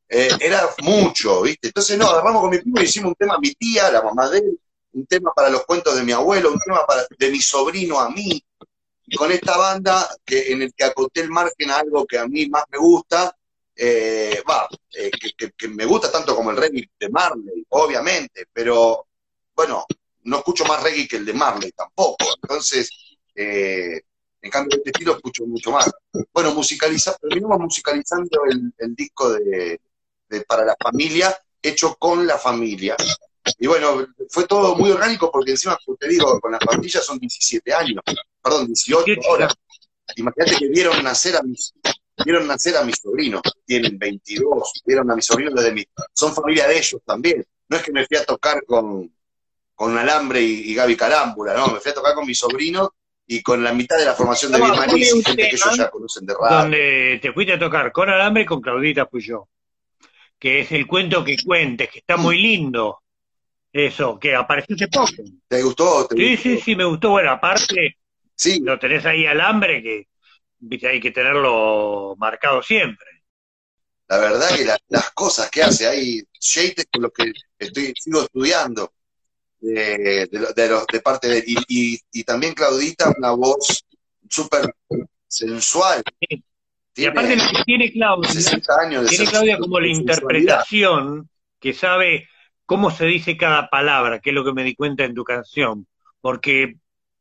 eh, 0.09 0.29
era 0.41 0.69
mucho, 0.81 1.43
¿viste? 1.43 1.67
Entonces, 1.67 1.97
no, 1.97 2.07
agarramos 2.09 2.41
con 2.41 2.49
mi 2.49 2.57
primo 2.57 2.81
y 2.81 2.83
hicimos 2.83 3.09
un 3.09 3.15
tema 3.15 3.35
a 3.35 3.39
mi 3.39 3.53
tía, 3.53 3.89
la 3.89 4.01
mamá 4.01 4.29
de 4.29 4.39
él, 4.39 4.59
un 4.93 5.05
tema 5.05 5.31
para 5.33 5.49
los 5.49 5.63
cuentos 5.65 5.95
de 5.95 6.03
mi 6.03 6.11
abuelo, 6.11 6.51
un 6.51 6.59
tema 6.59 6.85
para, 6.85 7.05
de 7.17 7.31
mi 7.31 7.39
sobrino 7.39 7.97
a 7.97 8.09
mí, 8.09 8.43
y 9.05 9.15
con 9.15 9.31
esta 9.31 9.55
banda 9.55 10.09
que, 10.25 10.51
en 10.51 10.63
el 10.63 10.73
que 10.73 10.83
acoté 10.83 11.21
el 11.21 11.29
margen 11.29 11.71
a 11.71 11.77
algo 11.77 12.05
que 12.05 12.17
a 12.17 12.27
mí 12.27 12.49
más 12.49 12.65
me 12.69 12.77
gusta, 12.77 13.33
eh, 13.83 14.43
eh, 14.93 15.11
que, 15.57 15.67
me 15.67 15.85
gusta 15.85 16.11
tanto 16.11 16.35
como 16.35 16.51
el 16.51 16.57
reggae 16.57 16.91
de 16.99 17.09
Marley, 17.09 17.65
obviamente, 17.69 18.45
pero 18.53 19.07
bueno, 19.55 19.87
no 20.23 20.37
escucho 20.37 20.65
más 20.65 20.83
reggae 20.83 21.07
que 21.07 21.15
el 21.15 21.25
de 21.25 21.33
Marley 21.33 21.71
tampoco, 21.71 22.23
entonces, 22.43 22.91
eh, 23.33 23.99
en 24.39 24.51
cambio 24.51 24.69
de 24.69 24.77
este 24.77 24.89
estilo 24.91 25.15
escucho 25.15 25.47
mucho 25.47 25.71
más. 25.71 25.89
Bueno, 26.31 26.53
musicaliza, 26.53 27.17
terminamos 27.17 27.59
musicalizando 27.59 28.43
el, 28.47 28.71
el 28.77 28.93
disco 28.93 29.33
de, 29.33 29.81
de, 30.29 30.41
para 30.41 30.63
la 30.63 30.75
familia, 30.79 31.35
hecho 31.59 31.95
con 31.95 32.27
la 32.27 32.37
familia, 32.37 32.95
y 33.57 33.65
bueno, 33.65 34.05
fue 34.29 34.45
todo 34.45 34.75
muy 34.75 34.91
orgánico 34.91 35.31
porque 35.31 35.51
encima, 35.51 35.75
como 35.83 35.97
te 35.97 36.07
digo, 36.07 36.39
con 36.39 36.51
las 36.51 36.61
pastillas 36.63 37.03
son 37.03 37.17
17 37.17 37.73
años, 37.73 38.03
perdón, 38.43 38.67
18 38.67 39.21
horas. 39.27 39.55
Imagínate 40.17 40.57
que 40.57 40.67
vieron 40.67 41.03
nacer 41.03 41.35
a 41.35 41.41
mis, 41.41 41.73
vieron 42.23 42.47
nacer 42.47 42.75
a 42.77 42.83
mis 42.83 42.97
sobrinos, 42.97 43.41
tienen 43.65 43.97
22, 43.97 44.81
vieron 44.85 45.09
a 45.11 45.15
mis 45.15 45.25
sobrinos 45.25 45.55
desde 45.55 45.71
mi, 45.71 45.83
son 46.13 46.33
familia 46.33 46.67
de 46.67 46.77
ellos 46.77 47.01
también. 47.05 47.45
No 47.69 47.77
es 47.77 47.83
que 47.83 47.91
me 47.91 48.05
fui 48.05 48.17
a 48.17 48.25
tocar 48.25 48.65
con, 48.65 49.11
con 49.75 49.97
Alambre 49.97 50.41
y, 50.41 50.73
Gaby 50.73 50.95
Carámbula, 50.95 51.53
no, 51.53 51.67
me 51.67 51.79
fui 51.79 51.91
a 51.91 51.95
tocar 51.95 52.13
con 52.13 52.25
mis 52.25 52.37
sobrinos 52.37 52.89
y 53.27 53.41
con 53.41 53.63
la 53.63 53.71
mitad 53.73 53.97
de 53.97 54.05
la 54.05 54.13
formación 54.13 54.51
de 54.51 54.59
no, 54.59 54.97
y 54.97 55.05
gente 55.05 55.35
que 55.35 55.55
ellos 55.55 55.77
ya 55.77 55.89
conocen 55.89 56.25
de 56.25 56.33
radio. 56.33 56.57
Donde 56.57 57.19
te 57.21 57.31
fuiste 57.31 57.53
a 57.53 57.59
tocar 57.59 57.91
con 57.91 58.09
Alambre 58.09 58.43
y 58.43 58.45
con 58.45 58.61
Claudita 58.61 59.05
Puyó, 59.05 59.47
que 60.37 60.61
es 60.61 60.71
el 60.71 60.85
cuento 60.85 61.23
que 61.23 61.37
cuentes, 61.37 61.89
que 61.89 61.99
está 61.99 62.17
muy 62.17 62.41
lindo. 62.41 62.99
Eso, 63.73 64.19
que 64.19 64.35
apareció 64.35 64.75
hace 64.75 64.87
poco. 64.89 65.23
¿Te 65.47 65.61
gustó? 65.61 66.07
sí, 66.13 66.35
sí, 66.35 66.59
sí, 66.59 66.75
me 66.75 66.83
gustó. 66.83 67.11
Bueno, 67.11 67.31
aparte, 67.31 67.97
sí. 68.35 68.59
lo 68.59 68.77
tenés 68.77 69.05
ahí 69.05 69.25
al 69.25 69.39
hambre 69.39 69.81
que 69.81 70.07
viste, 70.61 70.87
hay 70.87 70.99
que 70.99 71.11
tenerlo 71.11 72.15
marcado 72.17 72.61
siempre. 72.63 73.07
La 74.07 74.17
verdad 74.17 74.49
que 74.55 74.65
las 74.89 75.11
cosas 75.11 75.49
que 75.49 75.63
hace 75.63 75.87
ahí, 75.87 76.21
Shade 76.39 76.85
con 76.91 77.03
lo 77.03 77.11
que 77.11 77.31
estoy, 77.57 77.93
sigo 77.97 78.23
estudiando, 78.23 78.93
de, 79.59 80.27
de, 80.27 80.85
de 80.91 80.99
parte 81.01 81.27
de 81.27 81.43
y, 81.45 81.99
y, 82.11 82.23
también 82.23 82.53
Claudita, 82.53 83.13
una 83.17 83.31
voz 83.31 83.85
súper 84.27 84.75
sensual. 85.27 86.03
y 86.95 87.05
aparte 87.05 87.37
lo 87.37 87.43
que 87.43 87.63
tiene 87.63 87.91
Claudia, 87.91 88.29
tiene 89.07 89.25
Claudia 89.27 89.57
como 89.59 89.79
la 89.79 89.87
interpretación 89.87 91.29
que 91.59 91.73
sabe 91.73 92.27
cómo 92.65 92.91
se 92.91 93.05
dice 93.05 93.37
cada 93.37 93.69
palabra, 93.69 94.19
que 94.19 94.31
es 94.31 94.33
lo 94.33 94.43
que 94.43 94.53
me 94.53 94.63
di 94.63 94.75
cuenta 94.75 95.05
en 95.05 95.13
tu 95.13 95.23
canción. 95.23 95.87
Porque 96.19 96.75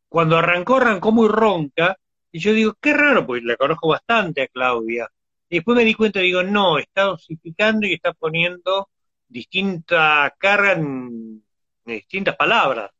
cuando 0.09 0.39
arrancó, 0.39 0.77
arrancó 0.77 1.13
muy 1.13 1.29
ronca, 1.29 1.97
y 2.33 2.39
yo 2.39 2.53
digo, 2.53 2.75
qué 2.81 2.93
raro, 2.93 3.27
porque 3.27 3.45
la 3.45 3.57
conozco 3.57 3.89
bastante 3.89 4.43
a 4.43 4.49
Claudia. 4.49 5.09
Y 5.49 5.57
después 5.57 5.77
me 5.77 5.85
di 5.85 5.95
cuenta, 5.95 6.21
digo, 6.21 6.43
no, 6.43 6.79
está 6.79 7.03
dosificando 7.03 7.87
y 7.87 7.95
está 7.95 8.13
poniendo 8.13 8.89
distinta 9.29 10.35
carga 10.39 10.73
en, 10.73 11.45
distintas 11.85 12.37
palabras. 12.37 12.91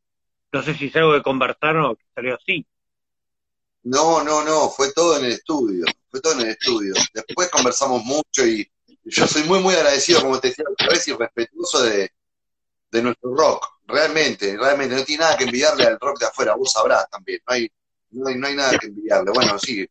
No 0.51 0.61
sé 0.61 0.73
si 0.75 0.87
es 0.87 0.95
algo 0.97 1.13
de 1.13 1.21
conversar 1.21 1.77
o 1.77 1.95
que 1.95 2.03
salió 2.13 2.35
así. 2.35 2.65
No, 3.83 4.21
no, 4.23 4.43
no, 4.43 4.69
fue 4.69 4.91
todo 4.91 5.17
en 5.17 5.25
el 5.25 5.31
estudio, 5.31 5.85
fue 6.09 6.19
todo 6.19 6.33
en 6.33 6.41
el 6.41 6.49
estudio. 6.49 6.93
Después 7.13 7.49
conversamos 7.49 8.03
mucho 8.03 8.45
y 8.45 8.69
yo 9.05 9.25
soy 9.27 9.43
muy, 9.43 9.59
muy 9.59 9.73
agradecido, 9.73 10.21
como 10.21 10.39
te 10.39 10.49
decía 10.49 10.65
otra 10.69 10.89
vez, 10.89 11.07
y 11.07 11.13
respetuoso 11.13 11.83
de, 11.83 12.11
de 12.91 13.01
nuestro 13.01 13.33
rock. 13.33 13.65
Realmente, 13.87 14.57
realmente, 14.57 14.95
no 14.95 15.03
tiene 15.03 15.23
nada 15.23 15.37
que 15.37 15.45
envidiarle 15.45 15.85
al 15.85 15.99
rock 15.99 16.19
de 16.19 16.25
afuera, 16.27 16.55
vos 16.55 16.71
sabrás 16.71 17.09
también, 17.09 17.39
no 17.47 17.53
hay, 17.53 17.71
no 18.11 18.27
hay, 18.27 18.35
no 18.35 18.47
hay 18.47 18.55
nada 18.55 18.77
que 18.77 18.87
envidiarle. 18.87 19.31
Bueno, 19.31 19.57
sí, 19.59 19.87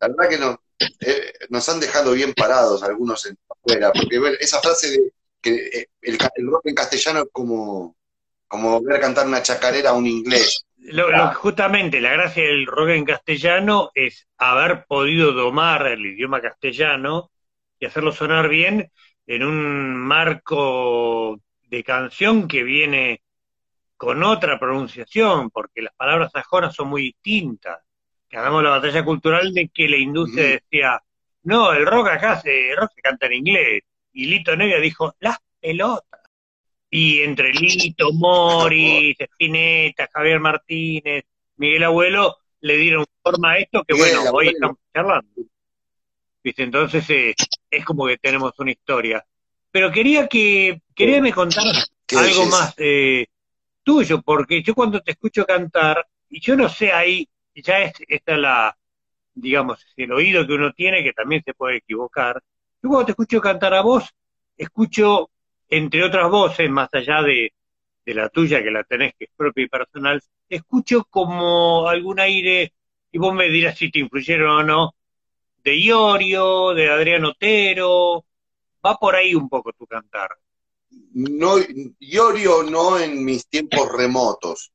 la 0.00 0.08
verdad 0.08 0.28
que 0.28 0.38
no, 0.38 0.60
eh, 1.00 1.32
nos 1.50 1.68
han 1.68 1.80
dejado 1.80 2.12
bien 2.12 2.32
parados 2.34 2.82
algunos 2.82 3.26
en 3.26 3.36
afuera, 3.48 3.92
porque 3.92 4.36
esa 4.40 4.60
frase 4.60 4.90
de 4.90 5.12
que 5.40 5.54
eh, 5.66 5.88
el, 6.02 6.18
rock 6.48 6.66
en 6.66 6.74
castellano 6.74 7.20
es 7.20 7.28
como, 7.32 7.96
como 8.48 8.82
ver 8.82 9.00
cantar 9.00 9.26
una 9.26 9.42
chacarera 9.42 9.90
a 9.90 9.94
un 9.94 10.06
inglés. 10.06 10.64
justamente 11.34 12.00
la 12.00 12.12
gracia 12.12 12.44
del 12.44 12.66
rock 12.66 12.90
en 12.90 13.04
castellano 13.04 13.90
es 13.94 14.26
haber 14.38 14.86
podido 14.86 15.32
domar 15.32 15.86
el 15.86 16.04
idioma 16.04 16.40
castellano 16.40 17.30
y 17.78 17.86
hacerlo 17.86 18.12
sonar 18.12 18.48
bien 18.48 18.90
en 19.26 19.42
un 19.44 19.96
marco 19.96 21.40
de 21.68 21.84
canción 21.84 22.48
que 22.48 22.62
viene 22.62 23.22
con 24.04 24.22
otra 24.22 24.58
pronunciación, 24.58 25.50
porque 25.50 25.80
las 25.80 25.94
palabras 25.94 26.30
sajonas 26.30 26.74
son 26.74 26.88
muy 26.88 27.02
distintas. 27.02 27.78
Ganamos 28.30 28.62
la 28.62 28.70
batalla 28.70 29.04
cultural 29.04 29.54
de 29.54 29.68
que 29.68 29.88
la 29.88 29.96
industria 29.96 30.44
decía, 30.44 31.02
no, 31.44 31.72
el 31.72 31.86
rock 31.86 32.08
acá 32.08 32.40
se, 32.40 32.74
rock 32.76 32.90
se 32.94 33.00
canta 33.00 33.26
en 33.26 33.32
inglés. 33.32 33.82
Y 34.12 34.26
Lito 34.26 34.54
Nevia 34.56 34.78
dijo, 34.78 35.14
las 35.20 35.38
pelotas. 35.60 36.20
Y 36.90 37.22
entre 37.22 37.52
Lito, 37.52 38.12
Morris, 38.12 39.16
Spinetta, 39.18 40.08
Javier 40.12 40.38
Martínez, 40.38 41.24
Miguel 41.56 41.84
Abuelo, 41.84 42.36
le 42.60 42.76
dieron 42.76 43.06
forma 43.22 43.52
a 43.52 43.58
esto 43.58 43.84
que, 43.84 43.94
bueno, 43.94 44.22
hoy 44.32 44.48
estamos 44.48 44.76
charlando. 44.92 45.28
¿Viste? 46.42 46.62
Entonces 46.62 47.08
eh, 47.08 47.34
es 47.70 47.84
como 47.84 48.06
que 48.06 48.18
tenemos 48.18 48.52
una 48.58 48.70
historia. 48.70 49.24
Pero 49.70 49.90
quería 49.90 50.28
que, 50.28 50.82
quería 50.94 51.20
me 51.22 51.32
contar 51.32 51.64
algo 52.16 52.46
más 52.46 52.74
eh, 52.76 53.26
tuyo, 53.84 54.22
porque 54.22 54.62
yo 54.62 54.74
cuando 54.74 55.00
te 55.00 55.12
escucho 55.12 55.44
cantar, 55.44 56.06
y 56.28 56.40
yo 56.40 56.56
no 56.56 56.68
sé 56.68 56.92
ahí, 56.92 57.28
ya 57.54 57.82
es, 57.82 57.94
está 58.08 58.36
la, 58.36 58.76
digamos, 59.34 59.84
el 59.96 60.12
oído 60.12 60.46
que 60.46 60.54
uno 60.54 60.72
tiene, 60.72 61.02
que 61.04 61.12
también 61.12 61.42
se 61.44 61.54
puede 61.54 61.78
equivocar. 61.78 62.42
Yo 62.82 62.88
cuando 62.88 63.06
te 63.06 63.12
escucho 63.12 63.40
cantar 63.40 63.74
a 63.74 63.82
vos, 63.82 64.04
escucho, 64.56 65.30
entre 65.68 66.04
otras 66.04 66.30
voces, 66.30 66.70
más 66.70 66.88
allá 66.92 67.22
de, 67.22 67.52
de 68.04 68.14
la 68.14 68.28
tuya, 68.28 68.62
que 68.62 68.70
la 68.70 68.84
tenés, 68.84 69.14
que 69.18 69.24
es 69.26 69.30
propia 69.36 69.64
y 69.64 69.68
personal, 69.68 70.20
escucho 70.48 71.04
como 71.04 71.88
algún 71.88 72.20
aire, 72.20 72.72
y 73.12 73.18
vos 73.18 73.34
me 73.34 73.48
dirás 73.48 73.78
si 73.78 73.90
te 73.90 74.00
influyeron 74.00 74.50
o 74.50 74.62
no, 74.62 74.94
de 75.62 75.76
Iorio, 75.78 76.74
de 76.74 76.90
Adrián 76.90 77.24
Otero, 77.24 78.24
va 78.84 78.96
por 78.96 79.14
ahí 79.16 79.34
un 79.34 79.48
poco 79.48 79.72
tu 79.72 79.86
cantar. 79.86 80.28
No, 81.14 81.56
Iorio 82.00 82.62
no 82.64 82.98
en 82.98 83.24
mis 83.24 83.46
tiempos 83.46 83.90
remotos, 83.92 84.72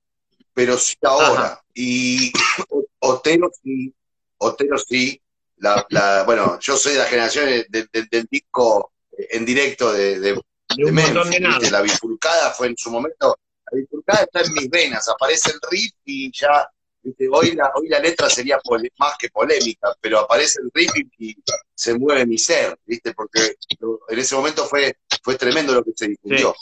pero 0.53 0.77
sí 0.77 0.95
ahora. 1.01 1.61
Y 1.73 2.31
Otero 2.99 3.49
sí, 3.61 3.93
Otero 4.37 4.77
sí. 4.77 5.21
La, 5.57 5.85
la, 5.89 6.23
bueno, 6.23 6.57
yo 6.59 6.77
soy 6.77 6.93
de 6.93 6.99
la 6.99 7.05
generación 7.05 7.45
del 7.69 8.27
disco 8.31 8.93
en 9.11 9.45
directo 9.45 9.91
de, 9.91 10.19
de, 10.19 10.41
de, 10.77 11.71
La 11.71 11.81
bifurcada 11.81 12.51
fue 12.51 12.67
en 12.67 12.77
su 12.77 12.89
momento. 12.89 13.37
La 13.69 13.77
bifurcada 13.77 14.23
está 14.23 14.41
en 14.41 14.53
mis 14.53 14.69
venas, 14.69 15.09
aparece 15.09 15.51
el 15.51 15.59
riff 15.69 15.91
y 16.05 16.31
ya 16.31 16.69
Hoy, 17.31 17.53
la, 17.53 17.71
hoy 17.75 17.87
la 17.87 17.99
letra 17.99 18.29
sería 18.29 18.59
más 18.97 19.13
que 19.17 19.29
polémica, 19.29 19.95
pero 20.01 20.19
aparece 20.19 20.59
el 20.61 20.69
riff 20.73 20.91
y, 21.17 21.35
se 21.73 21.97
mueve 21.97 22.25
mi 22.25 22.37
ser, 22.37 22.77
¿viste? 22.85 23.13
Porque 23.13 23.55
en 24.09 24.19
ese 24.19 24.35
momento 24.35 24.65
fue, 24.65 24.97
fue 25.21 25.35
tremendo 25.35 25.73
lo 25.73 25.83
que 25.83 25.91
se 25.95 26.07
difundió. 26.07 26.55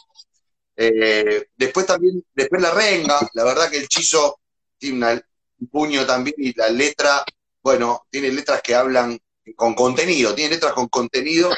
Eh, 0.76 1.48
después 1.56 1.86
también, 1.86 2.24
después 2.34 2.62
la 2.62 2.72
renga, 2.72 3.20
la 3.34 3.44
verdad 3.44 3.70
que 3.70 3.78
el 3.78 3.88
chizo 3.88 4.40
tiene 4.78 5.22
un 5.60 5.68
puño 5.68 6.06
también 6.06 6.36
y 6.38 6.54
la 6.54 6.70
letra, 6.70 7.24
bueno, 7.64 8.06
tiene 8.10 8.32
letras 8.32 8.62
que 8.62 8.76
hablan 8.76 9.18
con 9.56 9.74
contenido, 9.74 10.36
tiene 10.36 10.56
letras 10.56 10.74
con 10.74 10.88
contenido, 10.88 11.52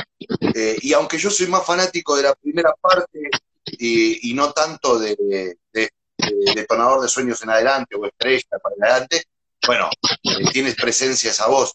eh, 0.55 0.77
y 0.81 0.93
aunque 0.93 1.17
yo 1.17 1.29
soy 1.29 1.47
más 1.47 1.65
fanático 1.65 2.15
de 2.15 2.23
la 2.23 2.35
primera 2.35 2.73
parte 2.79 3.29
y, 3.65 4.33
no 4.33 4.51
tanto 4.53 4.99
de, 4.99 5.57
detonador 6.55 7.01
de 7.01 7.07
sueños 7.07 7.41
en 7.43 7.49
adelante 7.49 7.95
o 7.95 8.05
estrella 8.05 8.57
para 8.61 8.75
adelante, 8.79 9.23
bueno, 9.65 9.89
eh, 10.23 10.51
tienes 10.51 10.75
presencia 10.75 11.31
esa 11.31 11.47
voz. 11.47 11.73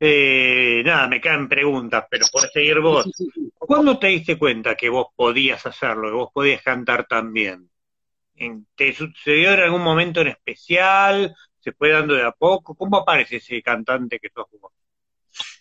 Eh, 0.00 0.82
nada, 0.84 1.08
me 1.08 1.20
caen 1.20 1.48
preguntas, 1.48 2.04
pero 2.08 2.26
por 2.30 2.48
seguir 2.50 2.78
vos, 2.80 3.10
¿cuándo 3.58 3.98
te 3.98 4.08
diste 4.08 4.38
cuenta 4.38 4.76
que 4.76 4.88
vos 4.88 5.08
podías 5.16 5.64
hacerlo, 5.66 6.08
que 6.08 6.14
vos 6.14 6.30
podías 6.32 6.62
cantar 6.62 7.06
también? 7.06 7.68
¿Te 8.76 8.94
sucedió 8.94 9.52
en 9.52 9.60
algún 9.60 9.82
momento 9.82 10.20
en 10.20 10.28
especial? 10.28 11.34
¿Se 11.58 11.72
fue 11.72 11.90
dando 11.90 12.14
de 12.14 12.22
a 12.22 12.30
poco? 12.30 12.76
¿Cómo 12.76 12.98
aparece 12.98 13.36
ese 13.36 13.60
cantante 13.60 14.20
que 14.20 14.28
sos 14.32 14.46
vos? 14.60 14.72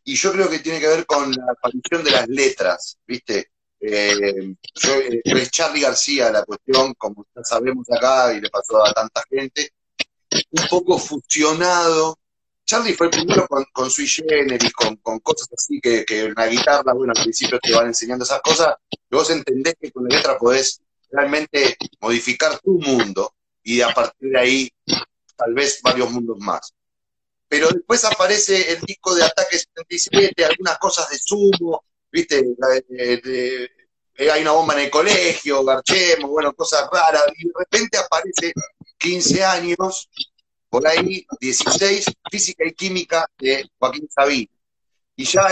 Y 0.03 0.15
yo 0.15 0.31
creo 0.31 0.49
que 0.49 0.59
tiene 0.59 0.79
que 0.79 0.87
ver 0.87 1.05
con 1.05 1.31
la 1.31 1.51
aparición 1.51 2.03
de 2.03 2.11
las 2.11 2.27
letras, 2.27 2.99
¿viste? 3.05 3.51
Eh, 3.79 4.15
eh, 4.19 5.21
es 5.23 5.51
Charlie 5.51 5.81
García 5.81 6.31
la 6.31 6.43
cuestión, 6.43 6.93
como 6.95 7.25
ya 7.35 7.43
sabemos 7.43 7.85
acá 7.91 8.33
y 8.33 8.41
le 8.41 8.49
pasó 8.49 8.83
a 8.85 8.93
tanta 8.93 9.23
gente, 9.29 9.71
un 10.31 10.67
poco 10.69 10.97
fusionado. 10.97 12.17
Charlie 12.67 12.93
fue 12.93 13.07
el 13.07 13.11
primero 13.11 13.47
con, 13.47 13.63
con 13.71 13.89
sui 13.89 14.05
generis, 14.05 14.73
con, 14.73 14.97
con 14.97 15.19
cosas 15.19 15.47
así 15.53 15.79
que, 15.79 16.03
que 16.03 16.33
la 16.35 16.47
guitarra, 16.47 16.93
bueno, 16.93 17.13
al 17.15 17.23
principio 17.23 17.57
te 17.59 17.73
van 17.73 17.87
enseñando 17.87 18.25
esas 18.25 18.41
cosas, 18.41 18.75
y 18.91 19.15
vos 19.15 19.29
entendés 19.29 19.75
que 19.79 19.89
con 19.89 20.03
la 20.03 20.17
letra 20.17 20.37
podés 20.37 20.81
realmente 21.09 21.77
modificar 22.01 22.59
tu 22.59 22.73
mundo 22.73 23.33
y 23.63 23.79
a 23.79 23.93
partir 23.93 24.31
de 24.31 24.39
ahí 24.39 24.69
tal 25.37 25.53
vez 25.53 25.81
varios 25.81 26.11
mundos 26.11 26.37
más. 26.39 26.73
Pero 27.47 27.69
después 27.69 28.03
aparece 28.03 28.73
el 28.73 28.81
disco 28.81 29.15
de 29.15 29.23
Ataque 29.23 29.57
77, 29.57 30.43
algunas 30.43 30.77
cosas 30.77 31.09
de 31.09 31.17
sumo, 31.17 31.85
viste, 32.11 32.45
eh, 32.89 33.69
hay 34.29 34.41
una 34.41 34.51
bomba 34.51 34.73
en 34.73 34.81
el 34.81 34.89
colegio, 34.89 35.63
garchemos, 35.63 36.29
bueno, 36.29 36.51
cosas 36.53 36.89
raras, 36.91 37.23
y 37.37 37.47
de 37.47 37.53
repente 37.57 37.97
aparece 37.97 38.51
15 38.97 39.45
años, 39.45 40.09
por 40.69 40.87
ahí 40.87 41.25
16, 41.39 42.05
física 42.29 42.65
y 42.65 42.73
química 42.73 43.29
de 43.37 43.69
Joaquín 43.77 44.07
Sabina. 44.09 44.51
Y 45.15 45.25
ya 45.25 45.47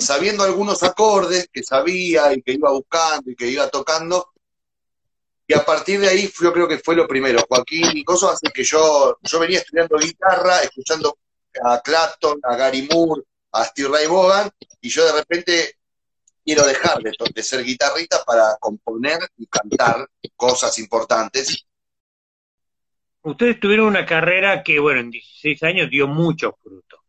sabiendo 0.00 0.44
algunos 0.44 0.82
acordes 0.82 1.48
que 1.52 1.62
sabía 1.62 2.32
y 2.34 2.42
que 2.42 2.52
iba 2.52 2.70
buscando 2.70 3.30
y 3.30 3.36
que 3.36 3.48
iba 3.48 3.68
tocando, 3.68 4.32
y 5.46 5.54
a 5.54 5.64
partir 5.64 6.00
de 6.00 6.08
ahí 6.08 6.30
yo 6.40 6.52
creo 6.52 6.68
que 6.68 6.78
fue 6.78 6.94
lo 6.94 7.08
primero, 7.08 7.42
Joaquín 7.48 7.96
y 7.96 8.04
cosas 8.04 8.32
así 8.34 8.52
que 8.52 8.62
yo, 8.64 9.18
yo 9.22 9.38
venía 9.38 9.60
estudiando 9.60 9.96
guitarra, 9.96 10.60
escuchando 10.60 11.18
a 11.64 11.80
Clapton, 11.80 12.38
a 12.42 12.54
Gary 12.56 12.86
Moore, 12.92 13.22
a 13.52 13.64
Steve 13.64 13.88
Ray 13.88 14.06
Vaughan, 14.06 14.50
y 14.80 14.90
yo 14.90 15.06
de 15.06 15.12
repente 15.12 15.78
quiero 16.44 16.66
dejar 16.66 17.02
de, 17.02 17.42
ser 17.42 17.64
guitarrista 17.64 18.24
para 18.24 18.56
componer 18.58 19.18
y 19.36 19.46
cantar 19.46 20.08
cosas 20.36 20.78
importantes. 20.78 21.66
Ustedes 23.22 23.58
tuvieron 23.60 23.86
una 23.86 24.06
carrera 24.06 24.62
que, 24.62 24.78
bueno, 24.78 25.00
en 25.00 25.10
16 25.10 25.62
años 25.64 25.90
dio 25.90 26.06
muchos 26.06 26.54
frutos. 26.62 27.00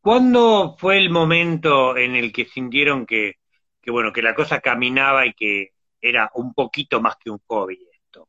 ¿Cuándo 0.00 0.76
fue 0.78 0.98
el 0.98 1.10
momento 1.10 1.96
en 1.96 2.14
el 2.16 2.32
que 2.32 2.46
sintieron 2.46 3.06
que, 3.06 3.34
que 3.80 3.90
bueno, 3.90 4.12
que 4.12 4.22
la 4.22 4.34
cosa 4.34 4.60
caminaba 4.60 5.26
y 5.26 5.34
que 5.34 5.72
era 6.00 6.30
un 6.34 6.54
poquito 6.54 7.00
más 7.00 7.16
que 7.16 7.30
un 7.30 7.40
hobby 7.46 7.88
esto? 7.92 8.28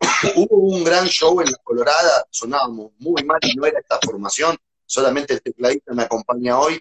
Hubo 0.36 0.56
un 0.56 0.84
gran 0.84 1.06
show 1.06 1.40
en 1.40 1.50
la 1.50 1.58
Colorada, 1.62 2.26
sonábamos 2.30 2.92
muy 2.98 3.22
mal 3.24 3.38
y 3.42 3.54
no 3.54 3.64
era 3.66 3.78
esta 3.78 3.98
formación, 4.04 4.56
solamente 4.84 5.34
el 5.34 5.42
tecladista 5.42 5.94
me 5.94 6.02
acompaña 6.02 6.58
hoy. 6.58 6.78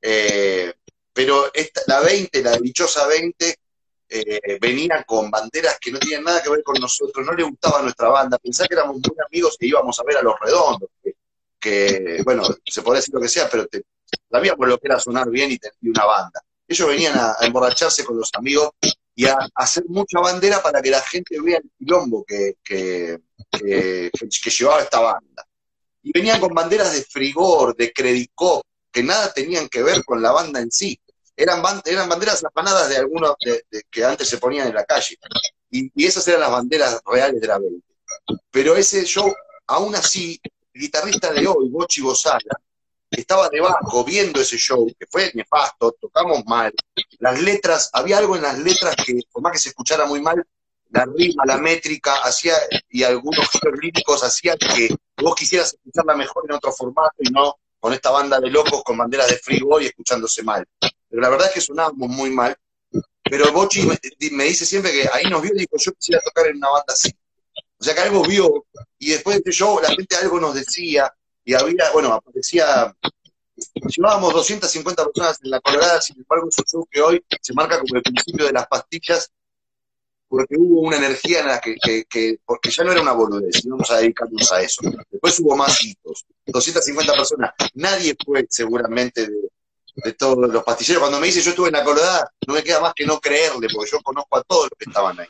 Eh, 0.00 0.72
pero 1.12 1.52
esta, 1.52 1.80
la 1.88 2.00
20, 2.00 2.42
la 2.42 2.56
dichosa 2.58 3.06
20, 3.08 3.56
eh, 4.08 4.58
con 5.06 5.30
banderas 5.30 5.78
que 5.80 5.92
no 5.92 5.98
tenían 5.98 6.24
nada 6.24 6.42
que 6.42 6.50
ver 6.50 6.62
con 6.62 6.80
nosotros, 6.80 7.24
no 7.26 7.32
le 7.32 7.42
gustaba 7.42 7.82
nuestra 7.82 8.08
banda, 8.08 8.38
pensaba 8.38 8.66
que 8.66 8.74
éramos 8.74 8.96
muy 8.96 9.16
amigos 9.26 9.56
y 9.60 9.68
íbamos 9.68 9.98
a 9.98 10.04
ver 10.04 10.16
a 10.18 10.22
los 10.22 10.34
redondos, 10.40 10.90
que, 11.60 12.22
bueno, 12.24 12.42
se 12.64 12.82
podría 12.82 13.00
decir 13.00 13.14
lo 13.14 13.20
que 13.20 13.28
sea, 13.28 13.48
pero 13.50 13.66
sabíamos 14.30 14.68
lo 14.68 14.78
que 14.78 14.88
era 14.88 14.98
sonar 15.00 15.28
bien 15.28 15.50
y, 15.52 15.58
tener 15.58 15.74
una 15.82 16.04
banda. 16.04 16.42
Ellos 16.66 16.88
venían 16.88 17.18
a, 17.18 17.36
emborracharse 17.40 18.04
con 18.04 18.16
los 18.18 18.30
amigos 18.34 18.70
y 19.14 19.26
a, 19.26 19.36
hacer 19.54 19.84
mucha 19.88 20.20
bandera 20.20 20.62
para 20.62 20.80
que 20.80 20.90
la 20.90 21.00
gente 21.00 21.40
vea 21.40 21.58
el 21.58 21.70
quilombo 21.78 22.24
que, 22.24 22.56
que, 22.62 23.18
que, 23.50 24.50
llevaba 24.50 24.82
esta 24.82 25.00
banda. 25.00 25.46
Y 26.02 26.12
venían 26.12 26.40
con 26.40 26.54
banderas 26.54 26.92
de 26.92 27.02
frigor, 27.02 27.76
de 27.76 27.92
credicop, 27.92 28.62
que 28.90 29.02
nada 29.02 29.32
tenían 29.32 29.68
que 29.68 29.82
ver 29.82 30.04
con 30.04 30.22
la 30.22 30.32
banda 30.32 30.60
en 30.60 30.70
sí. 30.70 30.98
Eran, 31.40 31.62
eran 31.84 32.08
banderas 32.08 32.44
afanadas 32.44 32.88
de 32.88 32.96
algunos 32.96 33.36
que 33.90 34.04
antes 34.04 34.28
se 34.28 34.38
ponían 34.38 34.66
en 34.66 34.74
la 34.74 34.84
calle. 34.84 35.16
Y, 35.70 35.88
y, 35.94 36.04
esas 36.04 36.26
eran 36.26 36.40
las 36.40 36.50
banderas 36.50 37.00
reales 37.06 37.40
de 37.40 37.46
la 37.46 37.58
20. 37.58 37.86
Pero 38.50 38.74
ese 38.74 39.04
show, 39.04 39.32
aún 39.68 39.94
así, 39.94 40.40
el 40.74 40.80
guitarrista 40.80 41.32
de 41.32 41.46
hoy, 41.46 41.68
Bochi 41.68 42.00
Bozala, 42.00 42.60
estaba 43.08 43.48
debajo 43.50 44.04
viendo 44.04 44.40
ese 44.40 44.56
show, 44.56 44.84
que 44.98 45.06
fue 45.08 45.30
nefasto, 45.34 45.92
tocamos 46.00 46.44
mal. 46.44 46.72
Las 47.20 47.40
letras, 47.40 47.88
había 47.92 48.18
algo 48.18 48.34
en 48.34 48.42
las 48.42 48.58
letras 48.58 48.96
que, 48.96 49.20
por 49.30 49.40
más 49.40 49.52
que 49.52 49.58
se 49.58 49.68
escuchara 49.68 50.06
muy 50.06 50.20
mal, 50.20 50.44
la 50.90 51.04
rima, 51.04 51.44
la 51.46 51.58
métrica, 51.58 52.14
hacía, 52.24 52.54
y 52.88 53.04
algunos 53.04 53.48
giros 53.50 53.78
líricos 53.80 54.24
hacían 54.24 54.58
que 54.58 54.88
vos 55.22 55.36
quisieras 55.36 55.74
escucharla 55.74 56.16
mejor 56.16 56.44
en 56.48 56.56
otro 56.56 56.72
formato 56.72 57.14
y 57.20 57.30
no 57.30 57.58
con 57.78 57.92
esta 57.92 58.10
banda 58.10 58.40
de 58.40 58.50
locos 58.50 58.82
con 58.82 58.98
banderas 58.98 59.28
de 59.28 59.38
free 59.38 59.60
y 59.80 59.86
escuchándose 59.86 60.42
mal. 60.42 60.66
Pero 61.08 61.22
la 61.22 61.28
verdad 61.28 61.48
es 61.48 61.54
que 61.54 61.60
sonábamos 61.60 62.08
muy 62.08 62.30
mal. 62.30 62.56
Pero 63.30 63.52
Bochi 63.52 63.86
me, 64.30 64.44
dice 64.44 64.64
siempre 64.64 64.90
que 64.92 65.08
ahí 65.12 65.24
nos 65.30 65.42
vio 65.42 65.52
y 65.54 65.58
dijo, 65.58 65.76
yo 65.76 65.92
quisiera 65.92 66.20
tocar 66.22 66.46
en 66.46 66.56
una 66.56 66.70
banda 66.70 66.94
así. 66.94 67.10
O 67.78 67.84
sea 67.84 67.94
que 67.94 68.00
algo 68.00 68.22
vio, 68.22 68.66
y 68.98 69.10
después 69.10 69.42
de 69.42 69.52
show 69.52 69.78
la 69.80 69.88
gente 69.90 70.16
algo 70.16 70.40
nos 70.40 70.54
decía, 70.54 71.12
y 71.44 71.54
había, 71.54 71.92
bueno, 71.92 72.12
aparecía, 72.12 72.94
llevábamos 73.56 74.32
250 74.32 75.04
personas 75.04 75.38
en 75.42 75.50
la 75.50 75.60
Colorada, 75.60 76.00
sin 76.00 76.16
embargo 76.18 76.48
es 76.48 76.58
un 76.58 76.64
show 76.64 76.88
que 76.90 77.00
hoy 77.00 77.24
se 77.40 77.54
marca 77.54 77.78
como 77.78 77.94
el 77.94 78.02
principio 78.02 78.46
de 78.46 78.52
las 78.52 78.66
pastillas, 78.66 79.30
porque 80.28 80.56
hubo 80.58 80.80
una 80.82 80.96
energía 80.96 81.40
en 81.40 81.46
la 81.46 81.60
que, 81.60 81.76
que, 82.08 82.40
porque 82.44 82.70
ya 82.70 82.82
no 82.82 82.92
era 82.92 83.00
una 83.00 83.12
boludez, 83.12 83.64
íbamos 83.64 83.90
a 83.90 83.98
dedicarnos 83.98 84.52
a 84.52 84.60
eso. 84.60 84.82
Después 85.10 85.38
hubo 85.40 85.56
más 85.56 85.82
hitos, 85.82 86.26
250 86.46 87.12
personas, 87.14 87.52
nadie 87.74 88.16
fue 88.24 88.46
seguramente 88.50 89.26
de, 89.26 89.48
de 90.04 90.12
todos 90.12 90.48
los 90.50 90.64
pastilleros. 90.64 91.00
Cuando 91.00 91.20
me 91.20 91.26
dice 91.26 91.42
yo 91.42 91.50
estuve 91.50 91.68
en 91.68 91.74
la 91.74 91.84
Colorada, 91.84 92.30
no 92.46 92.54
me 92.54 92.62
queda 92.62 92.80
más 92.80 92.94
que 92.94 93.06
no 93.06 93.20
creerle, 93.20 93.68
porque 93.72 93.90
yo 93.90 94.00
conozco 94.00 94.38
a 94.38 94.42
todos 94.42 94.64
los 94.64 94.78
que 94.78 94.88
estaban 94.88 95.18
ahí 95.20 95.28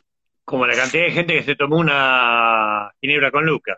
como 0.48 0.66
la 0.66 0.74
cantidad 0.74 1.04
de 1.04 1.12
gente 1.12 1.34
que 1.34 1.44
se 1.44 1.56
tomó 1.56 1.76
una 1.76 2.90
ginebra 3.02 3.30
con 3.30 3.44
Lucas. 3.44 3.76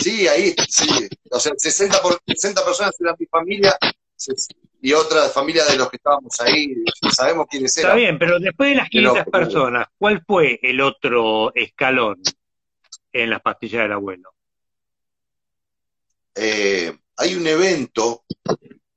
Sí, 0.00 0.26
ahí, 0.26 0.54
sí. 0.68 1.08
O 1.30 1.38
sea, 1.38 1.52
60, 1.56 2.02
por, 2.02 2.20
60 2.26 2.64
personas 2.64 3.00
eran 3.00 3.14
mi 3.16 3.26
familia 3.26 3.78
y 4.80 4.92
otra 4.92 5.28
familia 5.28 5.64
de 5.64 5.76
los 5.76 5.88
que 5.88 5.98
estábamos 5.98 6.38
ahí. 6.40 6.74
Sabemos 7.12 7.46
quiénes 7.48 7.76
eran. 7.78 7.92
Está 7.92 7.96
bien, 7.96 8.18
pero 8.18 8.40
después 8.40 8.70
de 8.70 8.74
las 8.74 8.88
500 8.88 9.24
personas, 9.26 9.86
¿cuál 9.96 10.24
fue 10.26 10.58
el 10.62 10.80
otro 10.80 11.54
escalón 11.54 12.20
en 13.12 13.30
las 13.30 13.40
pastillas 13.40 13.82
del 13.82 13.92
abuelo? 13.92 14.34
Eh, 16.34 16.92
hay 17.18 17.34
un 17.36 17.46
evento 17.46 18.24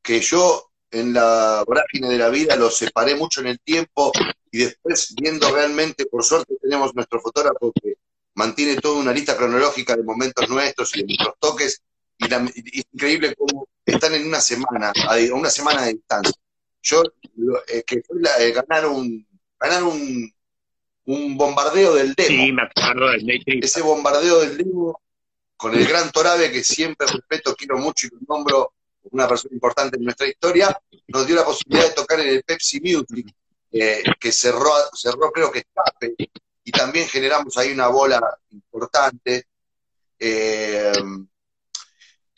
que 0.02 0.19
yo 0.19 0.71
en 0.95 1.13
la 1.13 1.63
vorágine 1.67 2.08
de 2.08 2.17
la 2.17 2.29
vida 2.29 2.55
lo 2.55 2.69
separé 2.69 3.15
mucho 3.15 3.41
en 3.41 3.47
el 3.47 3.60
tiempo 3.60 4.12
y 4.49 4.60
después 4.60 5.13
viendo 5.19 5.53
realmente, 5.53 6.05
por 6.05 6.23
suerte 6.23 6.55
tenemos 6.62 6.95
nuestro 6.95 7.19
fotógrafo 7.19 7.73
que 7.81 7.95
mantiene 8.36 8.77
toda 8.77 8.99
una 8.99 9.12
lista 9.12 9.36
cronológica 9.36 9.95
de 9.95 10.03
momentos 10.03 10.47
nuestros 10.49 10.95
y 10.95 11.01
de 11.01 11.08
nuestros 11.08 11.36
toques, 11.39 11.81
y, 12.17 12.25
es 12.79 12.86
increíble 12.93 13.36
cómo 13.36 13.67
están 13.86 14.13
en 14.13 14.27
una 14.27 14.39
semana, 14.39 14.93
a 15.10 15.34
una 15.34 15.49
semana 15.49 15.84
de 15.84 15.93
distancia. 15.93 16.34
Yo, 16.81 17.03
eh, 17.67 17.84
que 17.86 18.01
fue 18.03 18.19
eh, 18.39 18.51
ganar 18.51 18.88
un, 18.88 19.27
ganar 19.60 19.84
un, 19.84 20.31
un 21.05 21.38
bombardeo 21.38 21.95
del 21.95 22.13
demo. 22.13 22.45
Sí, 22.45 22.51
me 22.51 22.63
acuerdo 22.63 23.10
del 23.10 23.43
Ese 23.45 23.81
bombardeo 23.81 24.39
del 24.41 24.58
demo 24.58 25.01
con 25.58 25.73
el 25.73 25.86
gran 25.88 26.12
Torabe, 26.12 26.51
que 26.51 26.63
siempre 26.63 27.08
respeto, 27.08 27.55
quiero 27.55 27.77
mucho 27.77 28.08
y 28.08 28.10
lo 28.12 28.19
nombro 28.27 28.73
una 29.12 29.28
persona 29.28 29.54
importante 29.54 29.98
en 29.98 30.04
nuestra 30.04 30.28
historia, 30.28 30.78
nos 31.08 31.28
dio 31.28 31.36
la 31.36 31.46
posibilidad 31.46 31.88
de 31.88 31.94
tocar 31.94 32.20
en 32.20 32.30
el 32.30 32.44
Pepsi 32.44 32.80
Music, 32.82 33.28
que 33.72 34.32
cerró, 34.32 34.72
cerró 34.94 35.32
creo 35.32 35.52
que 35.52 35.60
escape, 35.60 36.15
y 36.63 36.72
también 36.72 37.08
generamos 37.08 37.58
ahí 37.58 37.72
una 37.72 37.88
bola 37.88 38.22
importante. 38.52 39.48
Eh, 40.18 40.94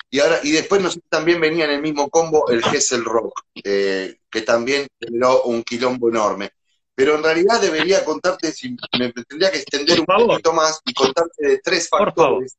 y 0.09 0.19
ahora 0.19 0.39
y 0.43 0.51
después 0.51 0.81
nos, 0.81 0.99
también 1.09 1.39
venía 1.39 1.65
en 1.65 1.71
el 1.71 1.81
mismo 1.81 2.09
combo 2.09 2.49
el 2.49 2.63
Gessel 2.63 3.05
Rock, 3.05 3.41
eh, 3.63 4.19
que 4.29 4.41
también 4.41 4.87
generó 4.99 5.43
un 5.43 5.63
quilombo 5.63 6.09
enorme. 6.09 6.51
Pero 6.93 7.15
en 7.15 7.23
realidad 7.23 7.61
debería 7.61 8.03
contarte, 8.03 8.51
si 8.51 8.75
me 8.97 9.13
tendría 9.13 9.51
que 9.51 9.59
extender 9.59 9.99
un 9.99 10.05
poquito 10.05 10.51
más 10.51 10.81
y 10.83 10.93
contarte 10.93 11.47
de 11.47 11.59
tres 11.59 11.87
factores. 11.87 12.57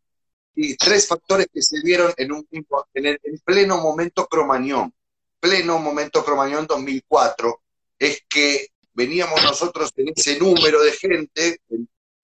Y 0.61 0.77
tres 0.77 1.07
factores 1.07 1.47
que 1.55 1.63
se 1.63 1.81
dieron 1.85 2.13
en 2.17 2.33
un 2.33 2.45
en, 2.51 3.19
pleno 3.45 3.79
momento 3.79 4.27
Cromañón. 4.27 4.93
Pleno 5.39 5.79
momento 5.79 6.25
Cromañón 6.25 6.67
2004, 6.67 7.63
es 7.97 8.25
que 8.29 8.67
veníamos 8.93 9.41
nosotros 9.45 9.93
en 9.97 10.09
ese 10.17 10.37
número 10.37 10.83
de 10.83 10.91
gente, 10.91 11.61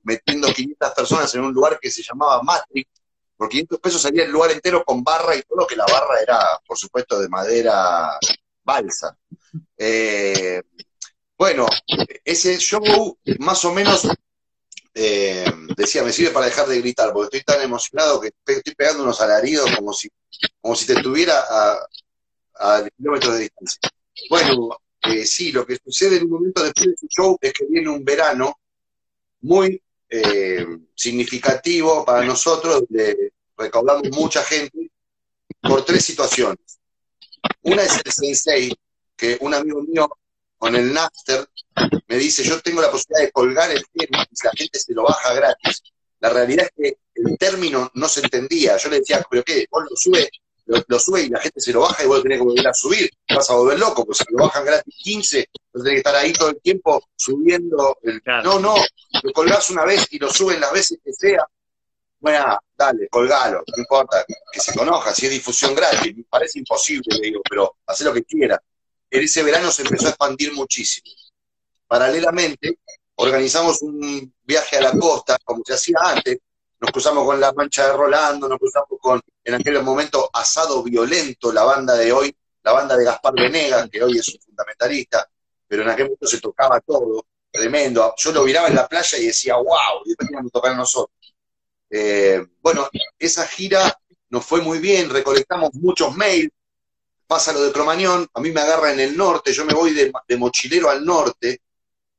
metiendo 0.03 0.53
500 0.53 0.91
personas 0.95 1.33
en 1.37 1.43
un 1.43 1.53
lugar 1.53 1.79
que 1.81 1.93
se 1.93 2.03
llamaba 2.03 2.43
Matrix, 2.43 2.91
por 3.37 3.49
500 3.49 3.79
pesos 3.79 4.03
salía 4.03 4.25
el 4.25 4.33
lugar 4.33 4.51
entero 4.51 4.85
con 4.85 5.05
barra 5.05 5.37
y 5.37 5.43
todo, 5.43 5.65
que 5.65 5.77
la 5.77 5.87
barra 5.87 6.21
era, 6.21 6.41
por 6.67 6.77
supuesto, 6.77 7.21
de 7.21 7.29
madera 7.29 8.19
balsa. 8.65 9.17
Eh, 9.79 10.61
bueno, 11.39 11.67
ese 12.25 12.59
show 12.59 13.17
más 13.39 13.65
o 13.65 13.73
menos, 13.73 14.09
eh, 14.93 15.45
decía, 15.77 16.03
me 16.03 16.13
sirve 16.13 16.31
para 16.31 16.47
dejar 16.47 16.67
de 16.67 16.81
gritar, 16.81 17.13
porque 17.13 17.39
estoy 17.39 17.55
tan 17.55 17.65
emocionado 17.65 18.21
que 18.21 18.31
estoy 18.47 18.75
pegando 18.75 19.03
unos 19.03 19.21
alaridos 19.21 19.71
como 19.77 19.93
si, 19.93 20.09
como 20.61 20.75
si 20.75 20.87
te 20.87 20.95
estuviera 20.95 21.45
a, 22.59 22.89
kilómetros 22.97 23.35
de 23.35 23.41
distancia. 23.41 23.81
Bueno, 24.31 24.79
sí, 25.25 25.53
lo 25.53 25.67
que 25.67 25.79
sucede 25.85 26.17
en 26.17 26.25
un 26.25 26.31
momento 26.31 26.63
después 26.63 26.87
de 26.87 26.97
su 26.97 27.07
show 27.09 27.39
es 27.41 27.53
que 27.53 27.67
viene 27.67 27.89
un 27.89 28.05
verano 28.05 28.59
muy 29.41 29.83
eh, 30.09 30.67
significativo 30.95 32.05
para 32.05 32.25
nosotros, 32.25 32.85
donde 32.89 33.33
recaudamos 33.57 34.09
mucha 34.11 34.43
gente 34.45 34.91
por 35.61 35.85
tres 35.85 36.05
situaciones. 36.05 36.79
Una 37.63 37.83
es 37.83 38.01
el 38.05 38.13
sensei, 38.13 38.75
que 39.17 39.39
un 39.41 39.55
amigo 39.55 39.83
mío 39.83 40.09
con 40.65 40.77
el 40.77 40.95
Napster 40.95 41.47
me 42.09 42.17
dice, 42.17 42.43
yo 42.43 42.59
tengo 42.63 42.81
la 42.81 42.91
posibilidad 42.91 43.27
de 43.27 43.33
colgar 43.33 43.71
el 43.71 43.85
tema 43.93 44.27
y 44.31 44.45
la 44.45 44.51
gente 44.57 44.79
se 44.79 44.95
lo 44.95 45.03
baja 45.03 45.35
gratis. 45.35 45.83
La 46.21 46.31
realidad 46.31 46.65
es 46.65 46.73
que 46.75 46.99
el 47.17 47.37
término 47.37 47.91
no 47.93 48.09
se 48.09 48.21
entendía. 48.21 48.79
Yo 48.79 48.89
le 48.89 49.01
decía, 49.01 49.23
pero 49.29 49.45
¿qué? 49.45 49.67
¿Vos 49.71 49.85
lo 49.91 49.95
sube 49.95 50.31
lo, 50.65 50.99
sube 50.99 51.21
y 51.21 51.29
la 51.29 51.39
gente 51.39 51.61
se 51.61 51.71
lo 51.71 51.83
baja 51.83 52.03
y 52.03 52.07
vos 52.07 52.23
tenés 52.23 52.39
que 52.39 52.45
volver 52.45 52.67
a 52.67 52.73
subir, 52.73 53.11
vas 53.29 53.51
a 53.51 53.57
volver 53.57 53.79
loco, 53.79 54.07
pues 54.07 54.17
si 54.17 54.25
lo 54.31 54.45
bajan 54.45 54.65
gratis 54.65 54.95
15, 54.97 55.49
vos 55.75 55.83
tenés 55.83 55.97
que 55.97 55.99
estar 55.99 56.15
ahí 56.15 56.33
todo 56.33 56.49
el 56.49 56.61
tiempo 56.63 57.11
subiendo. 57.15 57.99
El... 58.03 58.23
No, 58.43 58.59
no, 58.59 58.77
lo 59.23 59.33
colgás 59.35 59.69
una 59.69 59.85
vez 59.85 60.07
y 60.13 60.19
lo 60.19 60.31
suben 60.33 60.63
las 60.63 60.73
veces 60.73 60.99
que 61.05 61.13
sea. 61.13 61.47
Bueno, 62.21 62.59
dale, 62.75 63.07
colgalo, 63.11 63.63
no 63.67 63.83
importa, 63.83 64.25
que 64.51 64.61
se 64.61 64.75
conozca, 64.75 65.15
si 65.15 65.27
es 65.27 65.33
difusión 65.33 65.75
gratis, 65.75 66.17
me 66.17 66.25
parece 66.25 66.59
imposible, 66.61 67.19
le 67.21 67.27
digo, 67.27 67.43
pero 67.47 67.77
haz 67.87 68.01
lo 68.01 68.15
que 68.15 68.25
quiera. 68.25 68.59
Ese 69.23 69.45
verano 69.45 69.71
se 69.71 69.83
empezó 69.83 70.07
a 70.07 70.11
expandir 70.11 70.53
muchísimo. 70.53 71.07
Paralelamente, 71.87 72.81
organizamos 73.15 73.81
un 73.83 74.35
viaje 74.43 74.77
a 74.77 74.81
la 74.81 74.93
costa, 74.99 75.37
como 75.45 75.63
se 75.65 75.75
hacía 75.75 75.97
antes, 76.03 76.39
nos 76.81 76.91
cruzamos 76.91 77.25
con 77.25 77.39
la 77.39 77.53
mancha 77.53 77.87
de 77.87 77.93
Rolando, 77.93 78.49
nos 78.49 78.59
cruzamos 78.59 78.99
con, 79.01 79.21
en 79.45 79.55
aquel 79.55 79.81
momento, 79.83 80.29
Asado 80.33 80.83
Violento, 80.83 81.53
la 81.53 81.63
banda 81.63 81.95
de 81.95 82.13
hoy, 82.13 82.37
la 82.65 82.73
banda 82.73 82.97
de 82.97 83.05
Gaspar 83.05 83.35
Venegas, 83.35 83.89
que 83.89 84.03
hoy 84.03 84.19
es 84.19 84.29
un 84.29 84.41
fundamentalista, 84.41 85.31
pero 85.69 85.83
en 85.83 85.91
aquel 85.91 86.07
momento 86.07 86.27
se 86.27 86.41
tocaba 86.41 86.81
todo, 86.81 87.25
tremendo. 87.53 88.15
Yo 88.17 88.33
lo 88.33 88.43
miraba 88.43 88.67
en 88.67 88.75
la 88.75 88.89
playa 88.89 89.17
y 89.19 89.27
decía, 89.27 89.55
wow, 89.55 90.03
y 90.05 90.09
después 90.11 90.29
que 90.29 90.51
tocar 90.51 90.77
nosotros. 90.77 91.17
Eh, 91.89 92.45
bueno, 92.61 92.89
esa 93.19 93.47
gira 93.47 93.97
nos 94.29 94.45
fue 94.45 94.61
muy 94.61 94.81
bien, 94.81 95.09
recolectamos 95.09 95.73
muchos 95.75 96.17
mails, 96.17 96.51
pasa 97.35 97.53
lo 97.53 97.65
de 97.65 97.73
Cromañón, 97.73 98.29
a 98.33 98.41
mí 98.41 98.53
me 98.53 98.61
agarra 98.61 98.93
en 98.93 99.01
el 99.01 99.17
norte, 99.17 99.53
yo 99.53 99.65
me 99.65 99.75
voy 99.75 99.93
de, 99.93 100.37
mochilero 100.37 100.89
al 100.89 101.05
norte, 101.05 101.63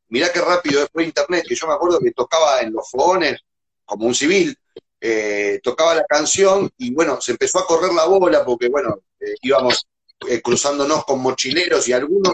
mirá 0.10 0.30
qué 0.30 0.41
rápido 0.41 0.82
después 0.82 1.08
internet, 1.08 1.45
que 1.47 1.56
yo 1.56 1.67
me 1.67 1.73
acuerdo 1.73 1.99
que 1.99 2.12
tocaba 2.12 2.60
en 2.60 2.73
los 2.73 2.91
fogones 2.91 3.39
como 3.86 4.08
un 4.08 4.13
civil, 4.13 4.54
eh, 4.99 5.62
tocaba 5.63 5.95
la 5.95 6.04
canción 6.04 6.69
y 6.78 6.93
bueno, 6.93 7.21
se 7.21 7.32
empezó 7.32 7.60
a 7.60 7.65
correr 7.65 7.93
la 7.93 8.04
bola 8.04 8.43
porque 8.43 8.67
bueno, 8.67 9.04
eh, 9.21 9.36
íbamos 9.41 9.88
eh, 10.28 10.41
cruzándonos 10.41 11.06
con 11.06 11.21
mochileros 11.21 11.88
y 11.88 11.93
algunos 11.93 12.34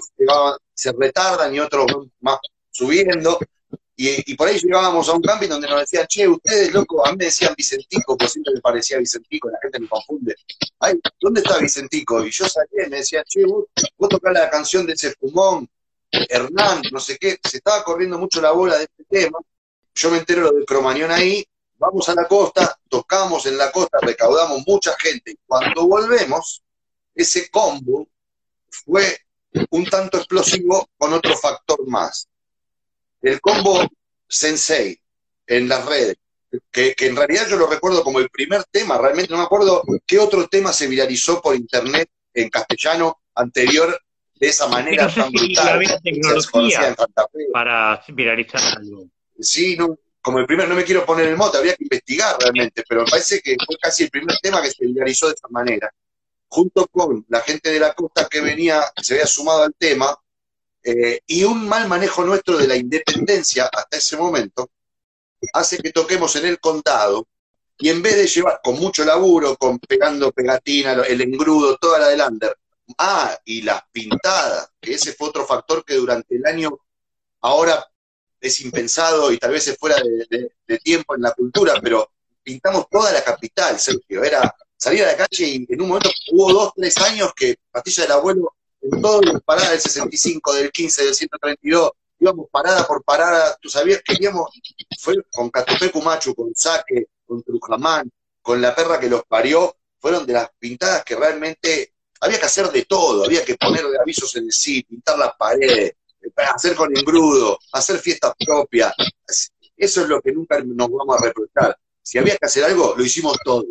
se 0.73 0.91
retardan 0.91 1.53
y 1.53 1.59
otros 1.59 1.85
más 2.21 2.39
subiendo. 2.71 3.37
Y, 4.03 4.35
por 4.35 4.47
ahí 4.47 4.57
llegábamos 4.57 5.07
a 5.09 5.13
un 5.13 5.21
camping 5.21 5.47
donde 5.47 5.67
nos 5.67 5.81
decían, 5.81 6.07
che, 6.07 6.27
ustedes, 6.27 6.73
loco, 6.73 7.05
a 7.05 7.11
mí 7.11 7.17
me 7.17 7.25
decían 7.25 7.53
Vicentico, 7.55 8.17
porque 8.17 8.31
siempre 8.31 8.55
me 8.55 8.59
parecía 8.59 8.97
Vicentico, 8.97 9.47
la 9.51 9.59
gente 9.61 9.79
me 9.79 9.87
confunde. 9.87 10.35
Ay, 10.79 10.99
¿dónde 11.19 11.41
está 11.41 11.59
Vicentico? 11.59 12.25
Y 12.25 12.31
yo 12.31 12.47
salía 12.47 12.87
y 12.87 12.89
me 12.89 12.97
decían, 12.97 13.23
che, 13.27 13.45
vos, 13.45 13.65
vos 13.99 14.09
tocás 14.09 14.33
la 14.33 14.49
canción 14.49 14.87
de 14.87 14.93
ese 14.93 15.11
fumón, 15.11 15.69
Hernán, 16.09 16.81
no 16.91 16.99
sé 16.99 17.15
qué, 17.19 17.37
se 17.47 17.57
estaba 17.57 17.83
corriendo 17.83 18.17
mucho 18.17 18.41
la 18.41 18.51
bola 18.51 18.75
de 18.77 18.85
este 18.85 19.03
tema. 19.07 19.37
Yo 19.93 20.09
me 20.09 20.17
entero 20.17 20.41
lo 20.41 20.51
del 20.51 20.65
cromañón 20.65 21.11
ahí, 21.11 21.45
vamos 21.77 22.09
a 22.09 22.15
la 22.15 22.27
costa, 22.27 22.75
tocamos 22.89 23.45
en 23.45 23.55
la 23.55 23.71
costa, 23.71 23.99
recaudamos 24.01 24.63
mucha 24.65 24.95
gente. 24.97 25.37
Cuando 25.45 25.87
volvemos, 25.87 26.63
ese 27.13 27.51
combo 27.51 28.07
fue 28.67 29.15
un 29.69 29.85
tanto 29.85 30.17
explosivo 30.17 30.89
con 30.97 31.13
otro 31.13 31.37
factor 31.37 31.87
más. 31.87 32.27
El 33.21 33.39
combo 33.39 33.87
Sensei 34.27 34.99
en 35.47 35.67
las 35.67 35.85
redes, 35.85 36.15
que, 36.71 36.95
en 36.99 37.15
realidad 37.15 37.47
yo 37.49 37.57
lo 37.57 37.67
recuerdo 37.67 38.03
como 38.03 38.19
el 38.19 38.29
primer 38.29 38.63
tema, 38.65 38.97
realmente 38.97 39.31
no 39.31 39.37
me 39.37 39.43
acuerdo 39.43 39.83
qué 40.05 40.19
otro 40.19 40.47
tema 40.47 40.73
se 40.73 40.87
viralizó 40.87 41.41
por 41.41 41.55
internet 41.55 42.09
en 42.33 42.49
castellano 42.49 43.21
anterior 43.35 43.99
de 44.35 44.47
esa 44.47 44.67
manera 44.67 45.07
no 45.07 45.13
tan 45.13 45.31
brutal. 45.31 46.01
tecnología 46.03 46.95
para 47.53 48.03
viralizar 48.07 48.77
algo. 48.77 49.05
Sí, 49.39 49.75
no, 49.77 49.97
como 50.21 50.39
el 50.39 50.45
primer, 50.45 50.67
no 50.67 50.75
me 50.75 50.83
quiero 50.83 51.05
poner 51.05 51.27
el 51.27 51.37
mote, 51.37 51.57
habría 51.57 51.75
que 51.75 51.83
investigar 51.83 52.37
realmente, 52.39 52.83
pero 52.87 53.03
me 53.03 53.09
parece 53.09 53.41
que 53.41 53.55
fue 53.65 53.75
casi 53.77 54.03
el 54.03 54.09
primer 54.09 54.37
tema 54.37 54.61
que 54.61 54.71
se 54.71 54.85
viralizó 54.85 55.27
de 55.27 55.33
esa 55.33 55.47
manera. 55.49 55.91
Junto 56.47 56.87
con 56.87 57.25
la 57.29 57.41
gente 57.41 57.71
de 57.71 57.79
la 57.79 57.93
costa 57.93 58.27
que 58.29 58.41
venía, 58.41 58.83
se 59.01 59.15
había 59.15 59.25
sumado 59.25 59.63
al 59.63 59.73
tema, 59.73 60.15
eh, 60.83 61.21
y 61.27 61.43
un 61.43 61.67
mal 61.67 61.87
manejo 61.87 62.23
nuestro 62.23 62.57
de 62.57 62.67
la 62.67 62.75
independencia 62.75 63.69
hasta 63.71 63.97
ese 63.97 64.17
momento, 64.17 64.69
hace 65.53 65.77
que 65.77 65.91
toquemos 65.91 66.35
en 66.35 66.45
el 66.45 66.59
condado, 66.59 67.27
y 67.77 67.89
en 67.89 68.01
vez 68.01 68.15
de 68.15 68.27
llevar 68.27 68.61
con 68.63 68.75
mucho 68.79 69.03
laburo, 69.03 69.57
con 69.57 69.79
pegando 69.79 70.31
pegatina, 70.31 70.93
el 70.93 71.21
engrudo, 71.21 71.77
toda 71.77 72.15
la 72.15 72.27
under, 72.27 72.55
ah, 72.97 73.35
y 73.43 73.63
las 73.63 73.81
pintadas, 73.91 74.69
que 74.79 74.93
ese 74.93 75.13
fue 75.13 75.29
otro 75.29 75.45
factor 75.45 75.83
que 75.83 75.95
durante 75.95 76.35
el 76.35 76.45
año 76.45 76.77
ahora 77.41 77.83
es 78.39 78.61
impensado 78.61 79.31
y 79.31 79.37
tal 79.37 79.51
vez 79.51 79.67
es 79.67 79.77
fuera 79.77 79.95
de, 80.29 80.77
tiempo 80.79 81.15
en 81.15 81.21
la 81.21 81.31
cultura, 81.31 81.79
pero 81.81 82.11
pintamos 82.43 82.87
toda 82.89 83.11
la 83.11 83.23
capital, 83.23 83.79
Sergio. 83.79 84.23
Era 84.23 84.55
salir 84.77 85.03
a 85.03 85.07
la 85.07 85.17
calle 85.17 85.47
y 85.47 85.65
en 85.67 85.81
un 85.81 85.89
momento 85.89 86.09
hubo 86.31 86.53
dos, 86.53 86.73
tres 86.75 86.97
años 86.97 87.31
que 87.35 87.57
Pastilla 87.71 88.03
del 88.03 88.11
Abuelo, 88.13 88.55
en 88.81 89.01
todas 89.01 89.25
las 89.25 89.41
paradas 89.43 89.71
del 89.71 89.81
65, 89.81 90.53
del 90.53 90.71
15, 90.71 91.05
del 91.05 91.15
132, 91.15 91.91
íbamos 92.19 92.47
parada 92.51 92.85
por 92.87 93.03
parada, 93.03 93.57
tú 93.61 93.69
sabías 93.69 94.01
que 94.03 94.15
íbamos, 94.19 94.49
fue 94.99 95.15
con 95.31 95.49
Catopé 95.49 95.91
Cumachu, 95.91 96.35
con 96.35 96.51
Saque, 96.55 97.07
con 97.25 97.43
Trujamán, 97.43 98.11
con 98.41 98.61
la 98.61 98.75
perra 98.75 98.99
que 98.99 99.09
los 99.09 99.23
parió, 99.25 99.75
fueron 99.99 100.25
de 100.25 100.33
las 100.33 100.49
pintadas 100.57 101.03
que 101.03 101.15
realmente 101.15 101.93
había 102.19 102.39
que 102.39 102.45
hacer 102.45 102.71
de 102.71 102.85
todo, 102.85 103.25
había 103.25 103.43
que 103.43 103.55
poner 103.55 103.83
avisos 103.99 104.35
en 104.35 104.45
el 104.45 104.51
sitio, 104.51 104.89
pintar 104.89 105.17
las 105.17 105.35
paredes, 105.35 105.93
hacer 106.35 106.75
con 106.75 106.95
engrudo, 106.95 107.59
hacer 107.71 107.99
fiestas 107.99 108.33
propias. 108.45 108.93
Eso 109.75 110.01
es 110.01 110.07
lo 110.07 110.21
que 110.21 110.31
nunca 110.31 110.59
nos 110.63 110.89
vamos 110.91 111.17
a 111.19 111.25
reprochar. 111.25 111.77
Si 112.01 112.17
había 112.17 112.37
que 112.37 112.45
hacer 112.45 112.63
algo, 112.63 112.93
lo 112.95 113.03
hicimos 113.03 113.37
todo. 113.43 113.65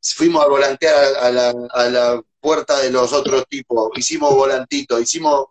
Fuimos 0.00 0.44
a 0.44 0.48
volantear 0.48 1.16
a 1.16 1.30
la, 1.30 2.22
puerta 2.42 2.80
de 2.80 2.90
los 2.90 3.12
otros 3.12 3.46
tipos, 3.48 3.90
hicimos 3.94 4.34
volantitos, 4.34 5.00
hicimos 5.00 5.46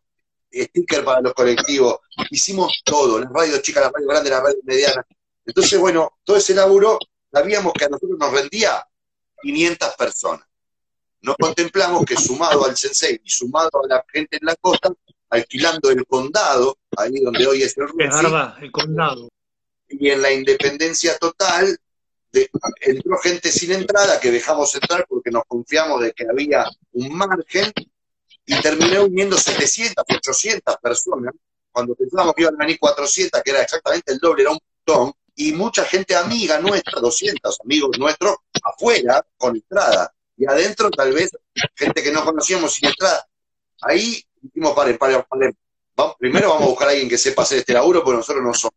sticker 0.54 1.06
para 1.06 1.22
los 1.22 1.34
colectivos, 1.34 2.00
hicimos 2.30 2.82
todo, 2.84 3.18
las 3.18 3.32
radios 3.32 3.62
chicas, 3.62 3.84
las 3.84 3.94
radios 3.94 4.10
grandes, 4.10 4.32
las 4.32 4.44
radios 4.44 4.64
medianas. 4.64 5.06
Entonces, 5.46 5.80
bueno, 5.80 6.18
todo 6.26 6.36
ese 6.36 6.54
laburo, 6.54 7.00
sabíamos 7.32 7.72
que 7.74 7.86
a 7.86 7.90
nosotros 7.90 8.20
nos 8.20 8.34
rendía 8.34 8.86
500 9.42 9.96
personas. 9.96 10.46
Nos 11.22 11.38
contemplamos 11.38 12.04
que 12.04 12.18
sumado 12.18 12.66
al 12.66 12.76
sensei 12.76 13.22
y 13.24 13.30
sumado 13.30 13.70
a 13.86 13.88
la 13.88 14.06
gente 14.12 14.38
en 14.38 14.46
la 14.46 14.56
costa, 14.56 14.92
alquilando 15.30 15.90
el 15.92 16.06
condado, 16.06 16.78
ahí 16.98 17.22
donde 17.24 17.48
hoy 17.48 17.64
es 17.64 17.78
el 17.78 17.86
el 18.62 18.72
condado. 18.72 19.30
Y 19.88 20.10
en 20.10 20.22
la 20.22 20.34
independencia 20.34 21.18
total, 21.18 21.78
entró 22.82 23.18
gente 23.18 23.52
sin 23.52 23.72
entrada 23.72 24.20
que 24.20 24.32
dejamos 24.32 24.74
entrar 24.76 25.06
porque 25.08 25.32
nos 25.32 25.44
confiamos 25.48 26.02
de 26.02 26.14
que 26.14 26.26
había 26.30 26.66
un 26.94 27.16
margen 27.16 27.72
y 28.46 28.62
terminó 28.62 29.06
uniendo 29.06 29.38
700, 29.38 30.04
800 30.08 30.78
personas. 30.78 31.34
Cuando 31.72 31.96
pensábamos 31.96 32.34
que 32.36 32.42
iban 32.44 32.56
a 32.56 32.58
venir 32.58 32.80
400, 32.80 33.42
que 33.44 33.52
era 33.52 33.62
exactamente 33.62 34.12
el 34.12 34.20
doble, 34.20 34.44
era 34.44 34.52
un 34.52 34.60
montón, 34.86 35.14
y 35.36 35.54
mucha 35.54 35.86
gente 35.86 36.16
amiga 36.16 36.60
nuestra, 36.60 37.00
200 37.00 37.60
amigos 37.64 37.98
nuestros, 37.98 38.36
afuera, 38.64 39.26
con 39.38 39.56
entrada. 39.56 40.14
Y 40.38 40.46
adentro, 40.46 40.90
tal 40.92 41.14
vez, 41.14 41.32
gente 41.76 42.04
que 42.04 42.12
no 42.12 42.26
conocíamos 42.26 42.74
sin 42.74 42.90
entrada. 42.90 43.26
Ahí 43.82 44.24
dijimos, 44.42 44.74
paren, 44.74 44.98
paren, 44.98 45.24
paren. 45.30 45.58
primero 46.20 46.50
vamos 46.50 46.64
a 46.64 46.70
buscar 46.70 46.88
a 46.90 46.92
alguien 46.92 47.08
que 47.08 47.18
sepa 47.18 47.44
hacer 47.44 47.60
este 47.60 47.74
laburo, 47.74 48.04
porque 48.04 48.18
nosotros 48.18 48.44
no 48.44 48.54
somos. 48.54 48.76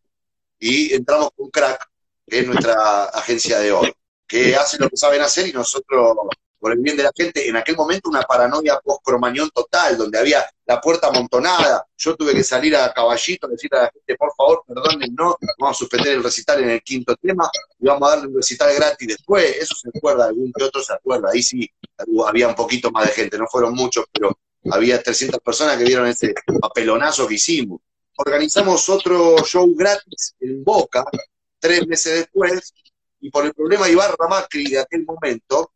Y 0.59 0.95
entramos 0.95 1.31
con 1.37 1.51
Crack, 1.51 1.91
que 2.27 2.41
es 2.41 2.47
nuestra 2.47 3.05
agencia 3.05 3.59
de 3.59 3.73
oro, 3.73 3.93
que 4.27 4.57
hace 4.57 4.79
lo 4.79 4.89
que 4.89 4.97
saben 4.97 5.23
hacer 5.23 5.49
y 5.49 5.53
nosotros, 5.53 6.17
por 6.59 6.73
el 6.73 6.79
bien 6.79 6.97
de 6.97 7.03
la 7.03 7.13
gente, 7.15 7.47
en 7.47 7.57
aquel 7.57 7.77
momento 7.77 8.09
una 8.09 8.23
paranoia 8.23 8.81
post-cromañón 8.83 9.51
total, 9.51 9.99
donde 9.99 10.19
había 10.19 10.45
la 10.65 10.81
puerta 10.81 11.09
amontonada. 11.09 11.87
Yo 11.97 12.17
tuve 12.17 12.33
que 12.33 12.43
salir 12.43 12.75
a 12.75 12.93
caballito, 12.93 13.47
decirle 13.49 13.79
a 13.79 13.83
la 13.83 13.91
gente, 13.91 14.17
por 14.17 14.35
favor, 14.35 14.65
perdonen, 14.67 15.15
no, 15.15 15.37
vamos 15.59 15.77
a 15.77 15.79
suspender 15.79 16.15
el 16.15 16.23
recital 16.23 16.63
en 16.63 16.71
el 16.71 16.83
quinto 16.83 17.15
tema 17.17 17.51
y 17.79 17.87
vamos 17.87 18.09
a 18.09 18.17
darle 18.17 18.29
un 18.29 18.37
recital 18.37 18.75
gratis 18.75 19.09
después. 19.09 19.57
Eso 19.59 19.75
se 19.75 19.91
acuerda, 19.95 20.25
algún 20.25 20.51
que 20.53 20.65
otro 20.65 20.83
se 20.83 20.95
acuerda. 20.95 21.29
Ahí 21.33 21.43
sí 21.43 21.71
había 22.27 22.49
un 22.49 22.55
poquito 22.55 22.91
más 22.91 23.07
de 23.09 23.13
gente, 23.13 23.37
no 23.37 23.47
fueron 23.47 23.75
muchos, 23.75 24.07
pero 24.11 24.39
había 24.71 25.03
300 25.03 25.41
personas 25.41 25.77
que 25.77 25.85
vieron 25.85 26.07
ese 26.07 26.35
papelonazo 26.61 27.29
que 27.29 27.35
hicimos. 27.35 27.81
Organizamos 28.17 28.89
otro 28.89 29.37
show 29.45 29.75
gratis 29.75 30.35
en 30.41 30.65
Boca, 30.65 31.05
tres 31.65 31.87
meses 31.87 32.13
después, 32.13 32.75
y 33.21 33.31
por 33.31 33.47
el 33.47 33.55
problema 33.55 33.89
Ibarra 33.89 34.29
Macri 34.29 34.69
de 34.69 34.81
aquel 34.81 35.03
momento, 35.07 35.73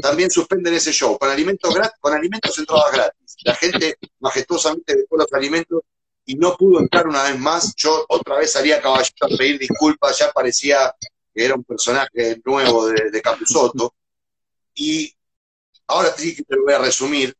también 0.00 0.30
suspenden 0.30 0.74
ese 0.74 0.92
show. 0.92 1.18
Con 1.18 1.28
alimentos, 1.28 1.76
con 1.98 2.14
alimentos 2.14 2.56
entradas 2.56 2.92
gratis. 2.92 3.36
La 3.42 3.56
gente 3.56 3.96
majestuosamente 4.20 4.94
dejó 4.94 5.16
los 5.16 5.32
alimentos 5.32 5.82
y 6.24 6.36
no 6.36 6.56
pudo 6.56 6.78
entrar 6.78 7.08
una 7.08 7.24
vez 7.24 7.36
más. 7.36 7.74
Yo 7.74 8.06
otra 8.08 8.36
vez 8.36 8.52
salía 8.52 8.76
a 8.76 8.80
caballito 8.80 9.26
a 9.26 9.28
pedir 9.36 9.58
disculpas, 9.58 10.16
ya 10.20 10.30
parecía 10.30 10.94
que 11.34 11.44
era 11.44 11.56
un 11.56 11.64
personaje 11.64 12.40
nuevo 12.44 12.86
de, 12.86 13.10
de 13.10 13.20
Capusotto. 13.20 13.96
Y 14.72 15.12
ahora 15.88 16.14
sí 16.16 16.36
que 16.36 16.44
te 16.44 16.54
lo 16.54 16.62
voy 16.62 16.74
a 16.74 16.78
resumir 16.78 17.36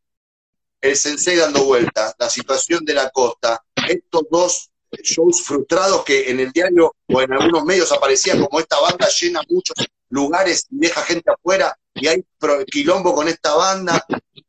el 0.81 0.97
Sensei 0.97 1.37
dando 1.37 1.65
vuelta, 1.65 2.13
la 2.19 2.29
situación 2.29 2.85
de 2.85 2.95
la 2.95 3.11
costa, 3.11 3.63
estos 3.89 4.23
dos 4.29 4.71
shows 5.03 5.43
frustrados 5.43 6.05
que 6.05 6.31
en 6.31 6.41
el 6.41 6.53
diario 6.53 6.95
o 7.07 7.21
en 7.21 7.33
algunos 7.33 7.65
medios 7.65 7.93
aparecían 7.93 8.45
como 8.45 8.61
esta 8.61 8.81
banda 8.81 9.09
llena 9.09 9.41
muchos 9.49 9.87
lugares 10.11 10.67
y 10.71 10.79
deja 10.79 11.03
gente 11.03 11.31
afuera 11.31 11.77
y 11.95 12.07
hay 12.07 12.25
quilombo 12.71 13.15
con 13.15 13.29
esta 13.29 13.55
banda. 13.55 14.05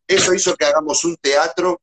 Eso 0.07 0.33
hizo 0.33 0.55
que 0.55 0.65
hagamos 0.65 1.03
un 1.05 1.15
teatro, 1.17 1.81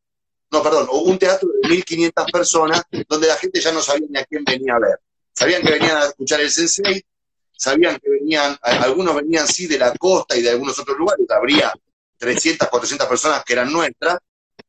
no, 0.50 0.62
perdón, 0.62 0.88
un 0.90 1.18
teatro 1.18 1.48
de 1.62 1.68
1.500 1.68 2.32
personas 2.32 2.82
donde 3.08 3.28
la 3.28 3.36
gente 3.36 3.60
ya 3.60 3.72
no 3.72 3.82
sabía 3.82 4.06
ni 4.08 4.18
a 4.18 4.24
quién 4.24 4.44
venía 4.44 4.74
a 4.74 4.80
ver. 4.80 5.00
Sabían 5.32 5.62
que 5.62 5.72
venían 5.72 5.96
a 5.98 6.06
escuchar 6.06 6.40
el 6.40 6.50
sensei, 6.50 7.04
sabían 7.52 7.98
que 7.98 8.08
venían, 8.08 8.56
algunos 8.62 9.14
venían 9.16 9.46
sí 9.46 9.66
de 9.66 9.78
la 9.78 9.92
costa 9.94 10.36
y 10.36 10.42
de 10.42 10.50
algunos 10.50 10.78
otros 10.78 10.96
lugares, 10.96 11.26
habría 11.28 11.72
300, 12.18 12.68
400 12.68 13.06
personas 13.06 13.44
que 13.44 13.52
eran 13.52 13.70
nuestras, 13.70 14.18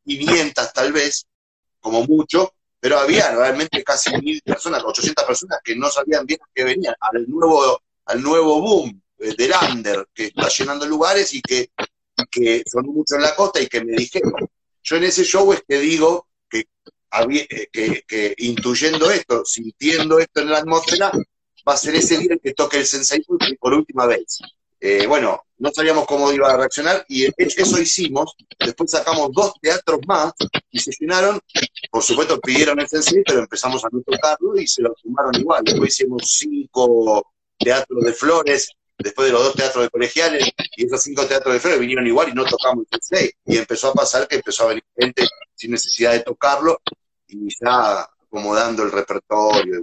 500 0.06 0.74
tal 0.74 0.92
vez, 0.92 1.26
como 1.80 2.04
mucho, 2.04 2.54
pero 2.80 3.00
había 3.00 3.32
realmente 3.36 3.84
casi 3.84 4.16
mil 4.18 4.42
personas, 4.42 4.84
800 4.84 5.26
personas 5.26 5.60
que 5.64 5.76
no 5.76 5.90
sabían 5.90 6.26
bien 6.26 6.40
a 6.42 6.50
qué 6.54 6.64
venían, 6.64 6.96
al 7.00 7.28
nuevo, 7.28 7.82
al 8.06 8.22
nuevo 8.22 8.62
boom 8.62 9.02
del 9.18 9.52
under 9.72 10.08
que 10.14 10.26
está 10.26 10.48
llenando 10.48 10.86
lugares 10.86 11.34
y 11.34 11.42
que, 11.42 11.72
que 12.30 12.64
sonó 12.66 12.92
mucho 12.92 13.16
en 13.16 13.24
la 13.24 13.36
costa 13.36 13.62
y 13.62 13.68
que 13.68 13.84
me 13.84 13.94
dijeron. 13.94 14.34
Yo 14.84 14.96
en 14.96 15.04
ese 15.06 15.24
show 15.24 15.52
es 15.54 15.64
que 15.68 15.80
digo 15.80 16.28
que, 16.50 16.68
eh, 17.30 17.68
que, 17.72 18.04
que 18.08 18.36
intuyendo 18.38 19.10
esto, 19.12 19.44
sintiendo 19.44 20.20
esto 20.20 20.42
en 20.42 20.52
la 20.52 20.60
atmósfera, 20.60 21.12
va 21.68 21.74
a 21.74 21.78
ser 21.78 21.96
ese 21.96 22.18
día 22.18 22.34
el 22.34 22.40
que 22.40 22.54
toque 22.54 22.78
el 22.78 22.86
Sensei 22.86 23.24
por 23.60 23.74
última 23.74 24.06
vez. 24.06 24.40
Eh, 24.80 25.08
bueno, 25.08 25.42
no 25.58 25.72
sabíamos 25.72 26.06
cómo 26.06 26.32
iba 26.32 26.52
a 26.52 26.58
reaccionar 26.58 27.04
y 27.08 27.26
eso 27.38 27.82
hicimos. 27.82 28.36
Después 28.60 28.92
sacamos 28.92 29.32
dos 29.32 29.54
teatros 29.60 30.00
más 30.08 30.34
y 30.70 30.80
se 30.80 30.92
llenaron. 31.00 31.40
Por 31.90 32.04
supuesto, 32.04 32.40
pidieron 32.40 32.80
el 32.80 32.88
sensei, 32.88 33.24
pero 33.26 33.40
empezamos 33.40 33.84
a 33.84 33.90
no 33.92 34.02
tocarlo 34.02 34.58
y 34.58 34.68
se 34.68 34.84
lo 34.84 34.94
tomaron 35.02 35.36
igual. 35.36 35.64
Después 35.64 35.94
hicimos 35.94 36.24
cinco 36.38 37.34
teatros 37.58 38.04
de 38.04 38.14
flores, 38.14 38.70
después 38.98 39.28
de 39.28 39.34
los 39.34 39.44
dos 39.44 39.56
teatros 39.56 39.86
de 39.86 39.90
colegiales, 39.90 40.48
y 40.76 40.86
esos 40.86 41.02
cinco 41.02 41.26
teatros 41.26 41.54
de 41.54 41.60
flores 41.60 41.80
vinieron 41.80 42.06
igual 42.06 42.30
y 42.30 42.34
no 42.34 42.46
tocamos 42.46 42.86
el 42.92 43.00
sensei. 43.02 43.32
Y 43.46 43.58
empezó 43.58 43.90
a 43.90 43.94
pasar 43.94 44.28
que 44.28 44.36
empezó 44.36 44.66
a 44.66 44.68
venir 44.68 44.84
gente 44.96 45.28
sin 45.56 45.72
necesidad 45.72 46.12
de 46.12 46.20
tocarlo 46.20 46.80
y 47.28 47.48
ya 47.60 48.02
acomodando 48.02 48.84
el 48.84 48.92
repertorio 48.92 49.80
y. 49.80 49.82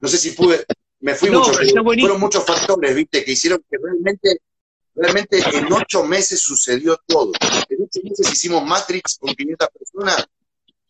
No 0.00 0.08
sé 0.08 0.18
si 0.18 0.30
pude, 0.32 0.64
me 1.00 1.14
fui 1.14 1.30
mucho, 1.30 1.52
fueron 1.52 2.20
muchos 2.20 2.44
factores, 2.44 2.94
viste, 2.94 3.24
que 3.24 3.32
hicieron 3.32 3.62
que 3.70 3.78
realmente, 3.80 4.40
realmente 4.94 5.38
en 5.52 5.72
ocho 5.72 6.04
meses 6.04 6.40
sucedió 6.40 6.98
todo. 7.06 7.32
En 7.68 7.82
ocho 7.82 8.00
meses 8.02 8.32
hicimos 8.32 8.64
Matrix 8.64 9.18
con 9.18 9.34
500 9.34 9.68
personas 9.68 10.26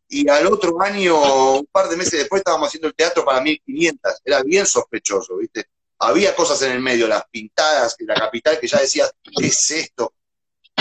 y 0.08 0.28
al 0.28 0.46
otro 0.46 0.80
año, 0.80 1.58
un 1.58 1.66
par 1.66 1.88
de 1.88 1.96
meses 1.96 2.20
después, 2.20 2.40
estábamos 2.40 2.68
haciendo 2.68 2.88
el 2.88 2.94
teatro 2.94 3.24
para 3.24 3.42
1500. 3.42 4.22
Era 4.24 4.42
bien 4.42 4.64
sospechoso, 4.64 5.36
viste. 5.36 5.66
Había 5.98 6.34
cosas 6.34 6.62
en 6.62 6.72
el 6.72 6.80
medio, 6.80 7.06
las 7.06 7.24
pintadas 7.30 7.96
la 8.00 8.14
capital 8.14 8.58
que 8.58 8.68
ya 8.68 8.80
decía, 8.80 9.04
¿qué 9.22 9.46
es 9.48 9.70
esto? 9.70 10.14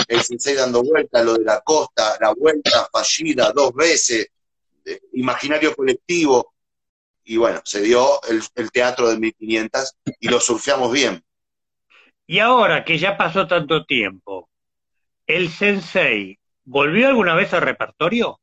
El 0.06 0.22
sensei 0.22 0.54
dando 0.54 0.82
vuelta, 0.82 1.22
lo 1.22 1.34
de 1.34 1.44
la 1.44 1.60
costa, 1.60 2.16
la 2.20 2.32
vuelta 2.32 2.88
fallida 2.90 3.52
dos 3.52 3.74
veces, 3.74 4.28
imaginario 5.12 5.74
colectivo 5.74 6.54
y 7.28 7.36
bueno, 7.36 7.60
se 7.62 7.82
dio 7.82 8.20
el, 8.22 8.70
teatro 8.72 9.10
de 9.10 9.18
1500 9.18 9.96
y 10.18 10.28
lo 10.28 10.40
surfeamos 10.40 10.90
bien. 10.90 11.22
Y 12.26 12.38
ahora 12.38 12.86
que 12.86 12.98
ya 12.98 13.18
pasó 13.18 13.46
tanto 13.46 13.84
tiempo, 13.84 14.48
¿el 15.26 15.50
sensei 15.50 16.38
volvió 16.64 17.06
alguna 17.06 17.34
vez 17.34 17.52
al 17.52 17.60
repertorio? 17.60 18.40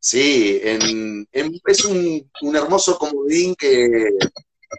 Sí, 0.00 0.58
en, 0.64 1.28
es 1.32 1.84
un, 1.84 2.28
un, 2.42 2.56
hermoso 2.56 2.98
comodín 2.98 3.54
que, 3.54 3.88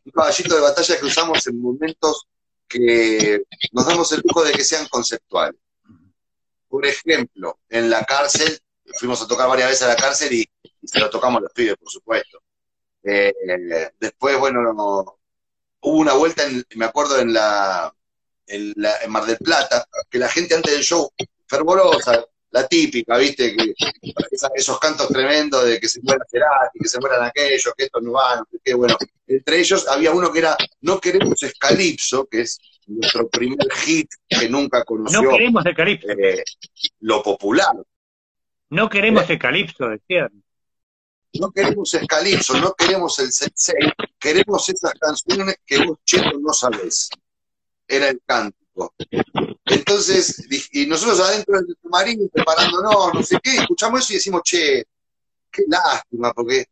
un 0.05 0.11
caballito 0.11 0.55
de 0.55 0.61
batalla 0.61 0.99
que 0.99 1.05
usamos 1.05 1.47
en 1.47 1.61
momentos 1.61 2.27
que 2.67 3.41
nos 3.71 3.85
damos 3.85 4.11
el 4.11 4.21
lujo 4.21 4.43
de 4.43 4.51
que 4.51 4.65
sean 4.65 4.85
conceptuales. 4.89 5.61
Por 6.67 6.85
ejemplo, 6.85 7.57
en 7.69 7.89
la 7.89 8.03
cárcel, 8.03 8.59
fuimos 8.99 9.21
a 9.21 9.27
tocar 9.27 9.47
varias 9.47 9.69
veces 9.69 9.83
a 9.83 9.89
la 9.89 9.95
cárcel 9.95 10.33
y, 10.33 10.49
y 10.81 10.87
se 10.89 10.99
lo 10.99 11.09
tocamos 11.09 11.39
a 11.39 11.43
los 11.43 11.53
pibes, 11.53 11.77
por 11.77 11.89
supuesto. 11.89 12.40
Eh, 13.03 13.33
después, 13.99 14.37
bueno, 14.37 14.59
hubo 15.81 15.97
una 15.97 16.13
vuelta, 16.13 16.43
me 16.75 16.85
acuerdo, 16.85 17.19
en 17.19 17.33
la, 17.33 17.93
en 18.47 18.73
Mar 19.09 19.25
del 19.25 19.37
Plata, 19.37 19.85
que 20.09 20.19
la 20.19 20.29
gente 20.29 20.55
antes 20.55 20.71
del 20.73 20.83
show, 20.83 21.09
fervorosa, 21.47 22.23
la 22.51 22.67
típica, 22.67 23.17
¿viste? 23.17 23.55
Que, 23.55 23.73
esos 24.55 24.79
cantos 24.79 25.07
tremendos 25.07 25.65
de 25.65 25.79
que 25.79 25.87
se 25.87 26.01
muera 26.01 26.25
Cerati, 26.29 26.79
que 26.79 26.87
se 26.87 26.99
mueran 26.99 27.23
aquellos, 27.23 27.73
que 27.75 27.85
estos 27.85 28.03
no 28.03 28.11
van, 28.13 28.43
que 28.63 28.73
bueno. 28.73 28.95
Entre 29.25 29.59
ellos 29.59 29.87
había 29.87 30.11
uno 30.11 30.31
que 30.31 30.39
era 30.39 30.57
No 30.81 30.99
queremos 30.99 31.41
Escalipso, 31.41 32.27
que 32.27 32.41
es 32.41 32.59
nuestro 32.87 33.29
primer 33.29 33.71
hit 33.71 34.09
que 34.27 34.49
nunca 34.49 34.83
conoció. 34.83 35.21
No 35.21 35.29
queremos 35.29 35.65
Escalipso. 35.65 36.09
Eh, 36.09 36.43
lo 36.99 37.23
popular. 37.23 37.73
No 38.69 38.89
queremos 38.89 39.29
eh, 39.29 39.33
Escalipso, 39.33 39.87
decían 39.87 40.43
no 41.39 41.51
queremos 41.51 41.93
el 41.93 42.07
calipso, 42.07 42.57
no 42.59 42.73
queremos 42.73 43.17
el 43.19 43.31
sensei, 43.31 43.91
queremos 44.19 44.67
esas 44.69 44.93
canciones 44.93 45.55
que 45.65 45.85
vos, 45.85 45.99
Cheto, 46.05 46.37
no 46.39 46.53
sabés. 46.53 47.09
Era 47.87 48.09
el 48.09 48.21
cántico. 48.25 48.93
Entonces, 49.65 50.45
y 50.71 50.85
nosotros 50.85 51.19
adentro 51.19 51.61
del 51.61 51.75
submarino 51.81 52.27
preparándonos, 52.31 53.13
no 53.13 53.23
sé 53.23 53.37
qué, 53.41 53.57
escuchamos 53.57 54.01
eso 54.01 54.13
y 54.13 54.15
decimos, 54.17 54.41
che, 54.43 54.85
qué 55.51 55.63
lástima, 55.67 56.33
porque 56.33 56.65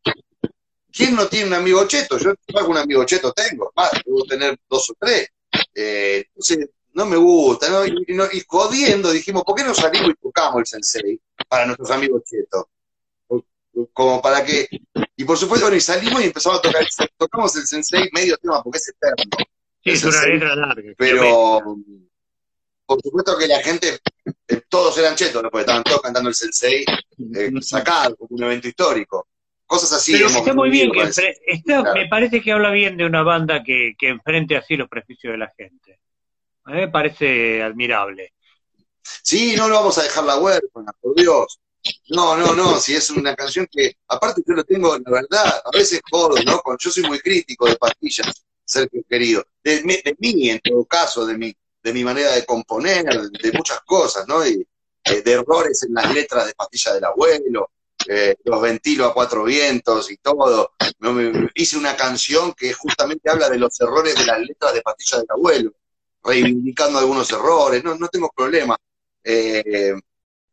¿quién 0.91 1.15
no 1.15 1.27
tiene 1.27 1.47
un 1.47 1.53
amigo 1.53 1.85
cheto? 1.87 2.17
Yo 2.17 2.33
algún 2.55 2.77
amigo 2.77 3.03
cheto 3.05 3.31
tengo, 3.33 3.71
más, 3.75 3.91
debo 4.05 4.23
tener 4.25 4.57
dos 4.69 4.89
o 4.89 4.93
tres. 4.99 5.27
Eh, 5.73 6.25
entonces, 6.27 6.69
no 6.93 7.05
me 7.05 7.17
gusta, 7.17 7.69
¿no? 7.69 7.85
Y, 7.85 8.05
y, 8.07 8.43
jodiendo 8.47 9.11
dijimos, 9.11 9.43
¿por 9.43 9.55
qué 9.55 9.63
no 9.63 9.73
salimos 9.73 10.09
y 10.09 10.15
tocamos 10.15 10.59
el 10.59 10.65
sensei 10.65 11.21
para 11.47 11.65
nuestros 11.65 11.91
amigos 11.91 12.23
chetos? 12.25 12.65
Como 13.93 14.21
para 14.21 14.43
que... 14.43 14.67
Y 15.15 15.23
por 15.23 15.37
supuesto, 15.37 15.73
y 15.73 15.81
salimos 15.81 16.21
y 16.21 16.25
empezamos 16.25 16.59
a 16.59 16.61
tocar, 16.61 16.85
tocamos 17.17 17.55
el 17.57 17.67
Sensei 17.67 18.09
medio 18.13 18.37
tema, 18.37 18.63
porque 18.63 18.77
es 18.77 18.89
eterno. 18.89 19.45
Sí, 19.83 19.89
es 19.91 20.03
una 20.03 20.25
letra 20.25 20.55
larga. 20.55 20.93
Pero, 20.97 21.61
por 22.85 23.01
supuesto 23.01 23.37
que 23.37 23.47
la 23.47 23.59
gente, 23.59 23.99
eh, 24.47 24.61
todos 24.67 24.97
eran 24.97 25.15
chetos, 25.15 25.41
porque 25.43 25.59
estaban 25.59 25.83
todos 25.83 26.01
cantando 26.01 26.29
el 26.29 26.35
Sensei 26.35 26.85
eh, 27.35 27.51
sacado, 27.61 28.15
como 28.15 28.35
un 28.35 28.43
evento 28.43 28.67
histórico. 28.67 29.27
Cosas 29.65 29.93
así. 29.93 30.13
Pero 30.13 30.27
está 30.27 30.53
muy 30.53 30.71
bien, 30.71 30.91
que 30.91 31.03
me 31.93 32.07
parece 32.07 32.41
que 32.41 32.51
habla 32.51 32.71
bien 32.71 32.97
de 32.97 33.05
una 33.05 33.21
banda 33.21 33.63
que, 33.63 33.93
que 33.97 34.07
enfrente 34.07 34.57
así 34.57 34.75
los 34.75 34.89
prejuicios 34.89 35.33
de 35.33 35.37
la 35.37 35.53
gente. 35.55 35.99
A 36.63 36.71
mí 36.71 36.77
me 36.77 36.87
parece 36.87 37.61
admirable. 37.61 38.33
Sí, 39.01 39.55
no 39.55 39.67
lo 39.67 39.75
vamos 39.75 39.97
a 39.97 40.03
dejar 40.03 40.23
la 40.23 40.37
huérfana, 40.37 40.91
por 40.99 41.15
Dios. 41.15 41.59
No, 42.09 42.35
no, 42.35 42.53
no, 42.53 42.79
si 42.79 42.95
es 42.95 43.09
una 43.09 43.35
canción 43.35 43.67
que, 43.71 43.97
aparte 44.07 44.43
yo 44.45 44.53
lo 44.53 44.63
tengo, 44.63 44.97
la 44.97 45.11
verdad, 45.11 45.61
a 45.63 45.69
veces 45.71 46.01
jodo, 46.09 46.35
¿no? 46.43 46.61
Yo 46.77 46.91
soy 46.91 47.03
muy 47.03 47.19
crítico 47.19 47.67
de 47.67 47.75
pastillas, 47.77 48.43
Sergio 48.65 49.01
querido, 49.09 49.45
de, 49.63 50.15
mí 50.19 50.49
en 50.49 50.59
todo 50.59 50.85
caso, 50.85 51.25
de 51.25 51.37
mi, 51.37 51.55
de 51.81 51.93
mi 51.93 52.03
manera 52.03 52.31
de 52.31 52.45
componer, 52.45 53.05
de 53.05 53.51
muchas 53.53 53.81
cosas, 53.81 54.27
¿no? 54.27 54.45
Y, 54.45 54.67
eh, 55.03 55.21
de 55.21 55.31
errores 55.31 55.83
en 55.83 55.93
las 55.93 56.13
letras 56.13 56.45
de 56.45 56.53
Pastilla 56.53 56.93
del 56.93 57.05
Abuelo, 57.05 57.71
eh, 58.07 58.35
los 58.43 58.61
ventilo 58.61 59.05
a 59.05 59.13
cuatro 59.13 59.43
vientos 59.43 60.11
y 60.11 60.17
todo. 60.17 60.73
hice 61.55 61.77
una 61.77 61.95
canción 61.95 62.53
que 62.53 62.73
justamente 62.73 63.29
habla 63.29 63.49
de 63.49 63.57
los 63.57 63.79
errores 63.79 64.15
de 64.15 64.25
las 64.25 64.39
letras 64.39 64.73
de 64.73 64.81
Pastilla 64.81 65.19
del 65.19 65.27
Abuelo, 65.29 65.73
reivindicando 66.23 66.99
algunos 66.99 67.29
errores, 67.31 67.83
no, 67.83 67.95
no 67.95 68.07
tengo 68.09 68.29
problema. 68.35 68.77
Eh, 69.23 69.93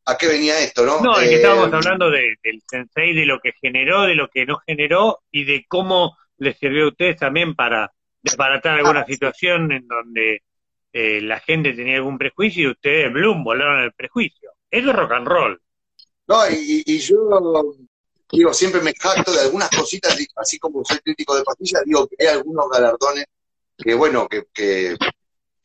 a 0.06 0.16
qué 0.16 0.28
venía 0.28 0.60
esto, 0.60 0.86
¿no? 0.86 1.00
No, 1.00 1.18
es 1.20 1.28
que 1.28 1.36
estábamos 1.36 1.72
eh, 1.72 1.76
hablando 1.76 2.10
del 2.10 2.62
sensei, 2.70 3.12
de 3.12 3.26
lo 3.26 3.40
que 3.40 3.52
generó, 3.60 4.02
de 4.02 4.14
lo 4.14 4.28
que 4.28 4.46
no 4.46 4.58
generó 4.64 5.20
y 5.32 5.44
de 5.44 5.66
cómo 5.68 6.16
les 6.38 6.56
sirvió 6.58 6.84
a 6.84 6.88
ustedes 6.88 7.16
también 7.16 7.56
para 7.56 7.92
desbaratar 8.22 8.78
alguna 8.78 9.00
ah, 9.00 9.06
situación 9.06 9.72
en 9.72 9.86
donde 9.88 10.42
eh, 10.92 11.20
la 11.20 11.40
gente 11.40 11.72
tenía 11.72 11.96
algún 11.96 12.18
prejuicio 12.18 12.62
y 12.68 12.70
ustedes, 12.72 13.12
Bloom, 13.12 13.42
volaron 13.42 13.82
el 13.82 13.92
prejuicio. 13.92 14.52
Eso 14.70 14.90
es 14.90 14.96
rock 14.96 15.12
and 15.12 15.26
roll. 15.26 15.60
No, 16.28 16.40
y, 16.50 16.98
yo 16.98 17.76
digo, 18.30 18.54
siempre 18.54 18.80
me 18.80 18.92
jacto 18.94 19.32
de 19.32 19.40
algunas 19.40 19.70
cositas, 19.70 20.16
así 20.36 20.58
como 20.58 20.84
soy 20.84 20.98
crítico 20.98 21.36
de 21.36 21.44
pastillas, 21.44 21.82
digo 21.84 22.06
que 22.06 22.16
hay 22.20 22.36
algunos 22.36 22.68
galardones 22.70 23.26
que, 23.76 23.94
bueno, 23.94 24.28
que, 24.28 24.44
que, 24.52 24.96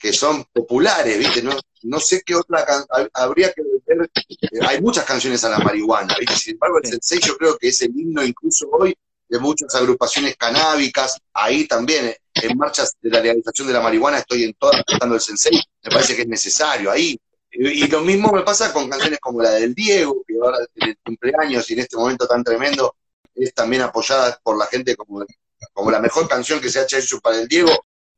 que 0.01 0.11
son 0.11 0.43
populares, 0.51 1.17
¿viste? 1.17 1.43
No, 1.43 1.57
no 1.83 1.99
sé 1.99 2.23
qué 2.25 2.35
otra 2.35 2.65
habría 3.13 3.53
que 3.53 3.61
ver, 3.85 4.09
eh, 4.15 4.59
hay 4.67 4.81
muchas 4.81 5.05
canciones 5.05 5.43
a 5.43 5.49
la 5.49 5.59
marihuana, 5.59 6.15
¿viste? 6.19 6.35
Sin 6.35 6.53
embargo, 6.53 6.79
el 6.79 6.89
Sensei 6.89 7.19
yo 7.19 7.37
creo 7.37 7.57
que 7.57 7.67
es 7.67 7.81
el 7.81 7.91
himno 7.97 8.23
incluso 8.23 8.67
hoy 8.71 8.95
de 9.29 9.39
muchas 9.39 9.73
agrupaciones 9.75 10.35
canábicas, 10.35 11.17
ahí 11.33 11.67
también, 11.67 12.07
eh, 12.07 12.17
en 12.33 12.57
marchas 12.57 12.95
de 12.99 13.09
la 13.11 13.21
legalización 13.21 13.67
de 13.67 13.73
la 13.73 13.81
marihuana, 13.81 14.17
estoy 14.17 14.43
en 14.43 14.53
todas 14.55 14.83
cantando 14.85 15.15
el 15.15 15.21
Sensei, 15.21 15.61
me 15.83 15.91
parece 15.91 16.15
que 16.15 16.23
es 16.23 16.27
necesario 16.27 16.91
ahí. 16.91 17.17
Y, 17.53 17.87
lo 17.87 18.01
mismo 18.01 18.31
me 18.31 18.41
pasa 18.41 18.73
con 18.73 18.89
canciones 18.89 19.19
como 19.19 19.41
la 19.41 19.51
del 19.51 19.75
Diego, 19.75 20.23
que 20.25 20.35
ahora 20.41 20.57
en 20.75 20.89
el 20.89 20.97
cumpleaños 21.03 21.69
y 21.69 21.73
en 21.73 21.79
este 21.79 21.97
momento 21.97 22.25
tan 22.25 22.43
tremendo, 22.43 22.95
es 23.35 23.53
también 23.53 23.83
apoyada 23.83 24.39
por 24.41 24.57
la 24.57 24.65
gente 24.65 24.95
como, 24.95 25.25
como 25.73 25.91
la 25.91 25.99
mejor 25.99 26.27
canción 26.27 26.59
que 26.59 26.69
se 26.69 26.79
ha 26.79 26.83
hecho 26.83 27.19
para 27.19 27.41
el 27.41 27.47
Diego, 27.47 27.71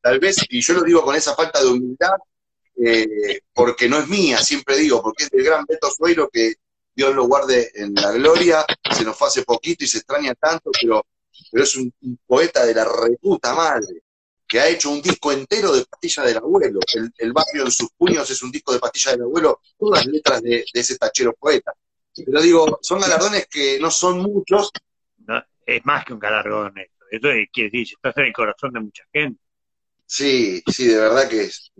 tal 0.04 0.20
vez, 0.20 0.36
y 0.50 0.62
yo 0.62 0.74
lo 0.74 0.84
digo 0.84 1.02
con 1.02 1.16
esa 1.16 1.34
falta 1.34 1.63
de 1.63 1.70
humildad, 1.70 2.18
eh, 2.86 3.39
porque 3.54 3.88
no 3.88 4.00
es 4.00 4.08
mía, 4.10 4.38
siempre 4.39 4.76
digo, 4.76 5.02
porque 5.02 5.24
es 5.24 5.30
del 5.30 5.46
gran 5.46 5.63
Beto 5.66 5.89
Suero 5.89 6.30
que 6.30 6.56
Dios 6.94 7.16
lo 7.16 7.26
guarde 7.26 7.72
en 7.74 7.94
la 7.96 8.12
gloria, 8.12 8.66
se 8.92 9.06
nos 9.06 9.18
fue 9.18 9.30
hace 9.30 9.44
poquito 9.44 9.86
y 9.86 9.88
se 9.88 10.00
extraña 10.00 10.36
tanto, 10.36 10.72
pero, 10.82 11.06
pero 11.50 11.63
es 11.63 11.76
un, 11.78 11.94
poeta 12.28 12.66
de 12.66 12.76
la 12.76 12.84
reputa 12.84 13.56
madre, 13.56 14.04
que 14.46 14.60
ha 14.60 14.68
hecho 14.68 14.92
un 14.92 15.02
disco 15.02 15.32
entero 15.32 15.72
de 15.72 15.86
Pastilla 15.86 16.24
del 16.24 16.38
Abuelo. 16.38 16.82
El, 17.18 17.32
barrio 17.32 17.63
en 17.63 17.72
sus 17.72 17.89
puños 17.98 18.30
es 18.30 18.44
un 18.44 18.52
disco 18.52 18.74
de 18.74 18.80
Pastilla 18.80 19.12
del 19.12 19.22
Abuelo, 19.22 19.62
todas 19.80 20.06
las 20.06 20.13
letras 20.13 20.42
de, 20.42 20.66
ese 20.74 20.98
tachero 20.98 21.34
poeta. 21.34 21.74
Pero 22.13 22.42
digo, 22.42 22.80
son 22.82 23.00
galardones 23.00 23.48
que 23.48 23.80
no 23.80 23.89
son 23.89 24.20
muchos. 24.20 24.70
es 25.66 25.86
más 25.86 26.04
que 26.04 26.13
un 26.13 26.20
galardón 26.20 26.78
esto. 26.78 27.06
Esto 27.10 27.30
quiere 27.54 27.70
decir, 27.70 27.96
estás 27.96 28.18
en 28.18 28.26
el 28.26 28.34
corazón 28.34 28.74
de 28.74 28.80
mucha 28.82 29.04
gente. 29.13 29.42
Sí, 30.13 30.62
sí, 30.71 30.86
de 30.89 30.97
verdad 30.97 31.28
que 31.28 31.45
es, 31.45 31.71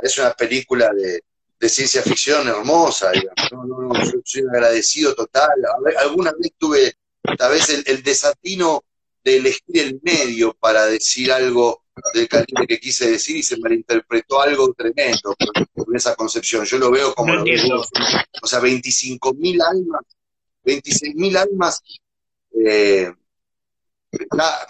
es 0.00 0.16
una 0.18 0.32
película 0.32 0.90
de, 0.94 1.20
ciencia 1.68 2.00
ficción 2.00 2.48
hermosa, 2.48 3.10
digamos. 3.10 3.52
No, 3.52 3.92
no, 3.92 4.22
soy 4.24 4.40
un 4.40 4.56
agradecido 4.56 5.14
total. 5.14 5.50
alguna 5.98 6.32
vez 6.32 6.52
tuve, 6.56 6.94
tal 7.36 7.52
vez, 7.52 7.68
el, 7.86 8.02
desatino 8.02 8.84
de 9.22 9.36
elegir 9.36 9.78
el 9.80 10.00
medio 10.02 10.54
para 10.54 10.86
decir 10.86 11.30
algo 11.30 11.84
del 12.14 12.26
calibre 12.26 12.66
que 12.66 12.80
quise 12.80 13.10
decir 13.10 13.36
y 13.36 13.42
se 13.42 13.58
malinterpretó 13.58 14.40
algo 14.40 14.72
tremendo 14.72 15.36
con, 15.74 15.94
esa 15.94 16.16
concepción. 16.16 16.64
Yo 16.64 16.78
lo 16.78 16.90
veo 16.90 17.14
como 17.14 17.34
lo 17.34 17.44
veo, 17.44 17.82
o 18.42 18.46
sea, 18.46 18.60
25.000 18.60 19.62
almas, 19.62 20.02
26.000 20.64 21.36
almas. 21.36 21.82
Eh, 22.66 23.12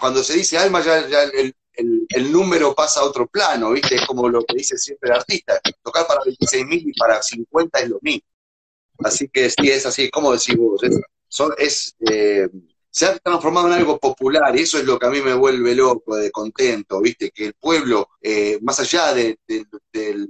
cuando 0.01 0.21
se 0.21 0.33
dice 0.33 0.57
alma, 0.57 0.83
ya, 0.83 1.23
el, 1.23 1.55
el, 1.77 2.31
número 2.31 2.73
pasa 2.73 3.01
a 3.01 3.05
otro 3.05 3.27
plano, 3.27 3.71
¿viste? 3.71 3.95
Es 3.95 4.05
como 4.05 4.29
lo 4.29 4.43
que 4.43 4.55
dice 4.55 4.77
siempre 4.77 5.09
el 5.09 5.17
artista. 5.17 5.59
Tocar 5.81 6.07
para 6.07 6.21
26.000 6.21 6.83
y 6.87 6.93
para 6.93 7.21
50 7.21 7.79
es 7.79 7.89
lo 7.89 7.99
mismo. 8.01 8.27
Así 8.99 9.27
que 9.29 9.49
sí, 9.49 9.69
es 9.69 9.85
así, 9.85 10.09
como 10.09 10.31
decís 10.31 10.55
vos? 10.55 10.81
Es, 11.57 11.95
eh, 12.09 12.47
se 12.89 13.05
ha 13.05 13.17
transformado 13.17 13.67
en 13.67 13.73
algo 13.73 13.99
popular 13.99 14.55
y 14.57 14.61
eso 14.61 14.77
es 14.77 14.85
lo 14.85 14.97
que 14.97 15.05
a 15.05 15.09
mí 15.09 15.21
me 15.21 15.33
vuelve 15.33 15.75
loco, 15.75 16.15
de 16.15 16.31
contento, 16.31 17.01
¿viste? 17.01 17.31
Que 17.31 17.47
el 17.47 17.53
pueblo, 17.53 18.09
eh, 18.21 18.57
más 18.61 18.79
allá 18.79 19.13
de, 19.13 19.37
del, 19.91 20.29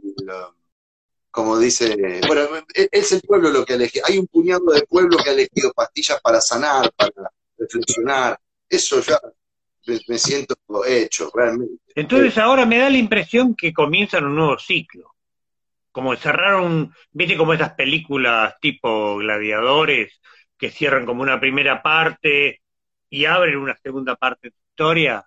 como 1.29 1.59
dice, 1.59 2.21
bueno, 2.25 2.47
es 2.73 3.11
el 3.11 3.21
pueblo 3.21 3.49
lo 3.51 3.65
que 3.65 3.73
ha 3.73 3.75
elegido, 3.75 4.05
hay 4.07 4.17
un 4.17 4.25
puñado 4.25 4.71
de 4.71 4.85
pueblo 4.87 5.17
que 5.23 5.29
ha 5.29 5.33
elegido 5.33 5.71
pastillas 5.73 6.19
para 6.21 6.41
sanar, 6.41 6.91
para 6.93 7.31
reflexionar, 7.57 8.39
eso 8.69 9.01
ya 9.01 9.19
me 10.07 10.17
siento 10.17 10.55
hecho, 10.87 11.31
realmente. 11.33 11.75
Entonces 11.95 12.37
ahora 12.37 12.65
me 12.65 12.77
da 12.77 12.89
la 12.89 12.97
impresión 12.97 13.55
que 13.55 13.73
comienzan 13.73 14.25
un 14.25 14.35
nuevo 14.35 14.57
ciclo 14.59 15.15
como 15.95 16.13
cerraron, 16.17 16.93
viste 17.13 17.37
como 17.37 17.53
esas 17.53 17.73
películas 17.73 18.55
tipo 18.59 19.15
gladiadores 19.15 20.19
que 20.57 20.69
cierran 20.69 21.05
como 21.05 21.21
una 21.21 21.39
primera 21.39 21.81
parte 21.81 22.61
y 23.09 23.23
abren 23.23 23.55
una 23.55 23.77
segunda 23.77 24.17
parte 24.17 24.49
de 24.49 24.55
historia. 24.71 25.25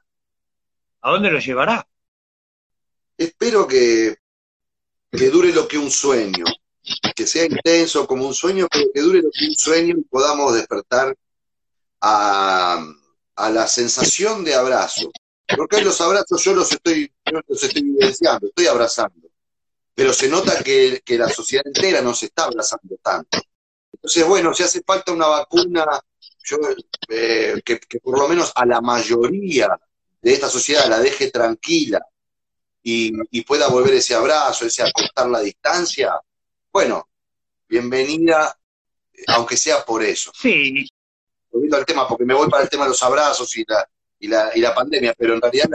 ¿A 1.01 1.11
dónde 1.11 1.31
lo 1.31 1.39
llevará? 1.39 1.89
Espero 3.17 3.67
que, 3.67 4.17
que 5.11 5.31
dure 5.31 5.55
lo 5.55 5.67
que 5.67 5.79
un 5.79 5.91
sueño, 5.91 6.45
que 7.17 7.27
sea 7.27 7.47
intenso 7.47 8.07
como 8.07 8.27
un 8.27 8.35
sueño, 8.35 8.67
pero 8.71 8.89
que 8.93 9.01
dure 9.01 9.23
lo 9.23 9.31
que 9.31 9.47
un 9.47 9.55
sueño 9.55 9.97
y 9.97 10.03
podamos 10.03 10.55
despertar 10.55 11.17
a, 12.03 12.87
a 13.39 13.51
la 13.51 13.67
sensación 13.67 14.45
de 14.45 14.55
abrazo. 14.55 15.11
Porque 15.57 15.81
los 15.81 16.01
abrazos 16.01 16.45
yo 16.45 16.55
los 16.55 16.71
estoy, 16.71 17.11
yo 17.25 17.41
los 17.49 17.63
estoy 17.63 17.83
vivenciando, 17.83 18.49
estoy 18.49 18.67
abrazando 18.67 19.29
pero 19.99 20.13
se 20.13 20.29
nota 20.29 20.63
que, 20.63 21.03
la 21.09 21.29
sociedad 21.29 21.67
entera 21.67 22.01
no 22.01 22.15
se 22.15 22.27
está 22.27 22.45
abrazando 22.45 22.97
tanto. 23.03 23.37
Entonces, 23.93 24.25
bueno, 24.29 24.55
si 24.55 24.63
hace 24.63 24.81
falta 24.83 25.11
una 25.11 25.27
vacuna, 25.27 25.85
eh, 27.09 27.61
que, 27.65 27.81
por 28.01 28.17
lo 28.17 28.29
menos 28.29 28.53
a 28.55 28.65
la 28.65 28.81
mayoría 28.81 29.77
de 30.23 30.33
esta 30.33 30.49
sociedad 30.49 30.89
la 30.89 31.01
deje 31.01 31.33
tranquila 31.33 32.01
y, 32.81 33.43
pueda 33.43 33.67
volver 33.67 33.95
ese 33.95 34.15
abrazo, 34.15 34.67
ese 34.67 34.85
acortar 34.85 35.29
la 35.31 35.41
distancia, 35.41 36.13
bueno, 36.73 37.09
bienvenida, 37.69 38.57
aunque 39.27 39.57
sea 39.57 39.85
por 39.85 40.05
eso. 40.05 40.31
Sí. 40.33 40.89
Volviendo 41.59 41.77
al 41.77 41.85
tema, 41.85 42.07
porque 42.07 42.25
me 42.25 42.35
voy 42.35 42.49
para 42.49 42.63
el 42.63 42.69
tema 42.69 42.85
de 42.85 42.91
los 42.91 43.03
abrazos 43.03 43.57
y 43.57 43.65
la, 43.67 43.85
y 44.21 44.29
la, 44.29 44.51
y 44.55 44.61
la 44.61 44.75
pandemia, 44.75 45.13
pero 45.19 45.35
en 45.35 45.41
realidad 45.41 45.69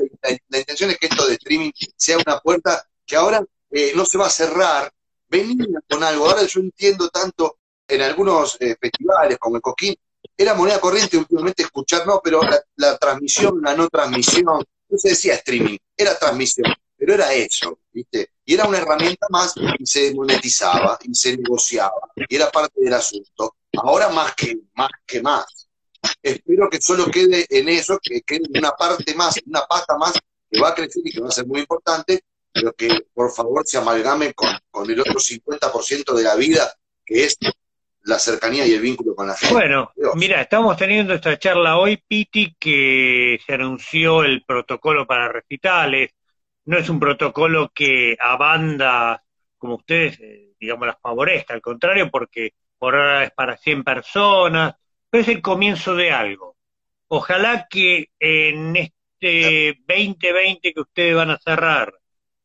la 0.48 0.58
intención 0.58 0.90
es 0.92 0.98
que 0.98 1.08
esto 1.08 1.28
de 1.28 1.34
streaming 1.34 1.72
sea 1.98 2.18
una 2.18 2.40
puerta 2.40 2.88
que 3.06 3.18
ahora 3.18 3.44
eh, 3.70 3.92
no 3.96 4.06
se 4.06 4.18
va 4.18 4.28
a 4.28 4.30
cerrar, 4.30 4.90
venía 5.28 5.80
con 5.90 6.02
algo. 6.04 6.26
Ahora 6.26 6.44
yo 6.44 6.62
entiendo 6.62 7.10
tanto 7.10 7.58
en 7.86 8.02
algunos 8.02 8.56
eh, 8.62 8.78
festivales 8.80 9.38
como 9.38 9.58
el 9.58 9.62
Coquín, 9.62 9.96
era 10.38 10.54
moneda 10.54 10.80
corriente 10.80 11.18
últimamente 11.18 11.64
escuchar, 11.64 12.08
no, 12.08 12.22
pero 12.24 12.40
la, 12.78 12.98
transmisión, 12.98 13.62
la 13.62 13.76
no 13.76 13.90
transmisión, 13.90 14.46
no 14.46 14.98
se 14.98 15.10
decía 15.10 15.36
streaming, 15.36 15.78
era 15.98 16.18
transmisión, 16.18 16.74
pero 16.96 17.14
era 17.14 17.34
eso, 17.34 17.80
¿viste? 17.92 18.30
Y 18.46 18.54
era 18.54 18.66
una 18.66 18.78
herramienta 18.78 19.28
más 19.30 19.54
y 19.78 19.86
se 19.86 20.14
monetizaba 20.14 20.98
y 21.04 21.14
se 21.14 21.36
negociaba, 21.36 22.10
y 22.16 22.36
era 22.36 22.50
parte 22.50 22.80
del 22.82 22.94
asunto. 22.94 23.56
Ahora 23.78 24.10
más 24.10 24.34
que 24.36 24.58
más. 24.76 24.90
Que 25.06 25.22
más. 25.22 25.63
Espero 26.22 26.70
que 26.70 26.82
solo 26.82 27.06
quede 27.08 27.46
en 27.50 27.70
eso, 27.70 28.00
que 28.02 28.22
quede 28.22 28.44
una 28.58 28.72
parte 28.72 29.14
más, 29.16 29.40
una 29.46 29.62
pata 29.62 29.98
más 29.98 30.14
que 30.50 30.60
va 30.60 30.70
a 30.70 30.76
crecer 30.76 31.02
y 31.06 31.12
que 31.12 31.22
va 31.22 31.30
a 31.30 31.32
ser 31.32 31.46
muy 31.46 31.62
importante, 31.62 32.22
pero 32.52 32.74
que 32.74 32.90
por 33.14 33.32
favor 33.32 33.64
se 33.66 33.78
amalgame 33.78 34.34
con, 34.34 34.50
el 34.90 35.00
otro 35.00 35.20
50% 35.20 36.14
de 36.14 36.24
la 36.24 36.36
vida, 36.36 36.74
que 37.06 37.26
es 37.26 37.38
la 38.04 38.20
cercanía 38.20 38.66
y 38.68 38.74
el 38.74 38.82
vínculo 38.82 39.16
con 39.16 39.28
la 39.28 39.36
gente. 39.36 39.54
Bueno, 39.54 39.92
mira, 40.16 40.42
estamos 40.42 40.78
teniendo 40.78 41.14
esta 41.14 41.38
charla 41.40 41.78
hoy, 41.78 41.98
Piti, 42.08 42.56
que 42.60 43.40
se 43.46 43.54
anunció 43.54 44.24
el 44.24 44.44
protocolo 44.46 45.08
para 45.08 45.30
recitales. 45.30 46.12
No 46.66 46.78
es 46.78 46.90
un 46.90 47.00
protocolo 47.00 47.72
que 47.74 48.16
a 48.20 48.36
bandas 48.38 49.20
como 49.64 49.76
ustedes, 49.76 50.20
eh, 50.20 50.56
digamos, 50.60 50.88
las 50.88 51.00
favorezca, 51.00 51.54
al 51.54 51.62
contrario, 51.62 52.12
porque 52.12 52.52
por 52.78 52.96
ahora 52.96 53.24
es 53.24 53.32
para 53.32 53.56
100 53.56 53.86
personas, 53.86 54.76
es 55.20 55.28
el 55.28 55.42
comienzo 55.42 55.96
de 55.96 56.12
algo. 56.12 56.56
Ojalá 57.08 57.68
que 57.70 58.10
en 58.20 58.76
este 58.76 59.80
2020 59.88 60.74
que 60.74 60.82
ustedes 60.82 61.16
van 61.16 61.32
a 61.32 61.38
cerrar, 61.38 61.94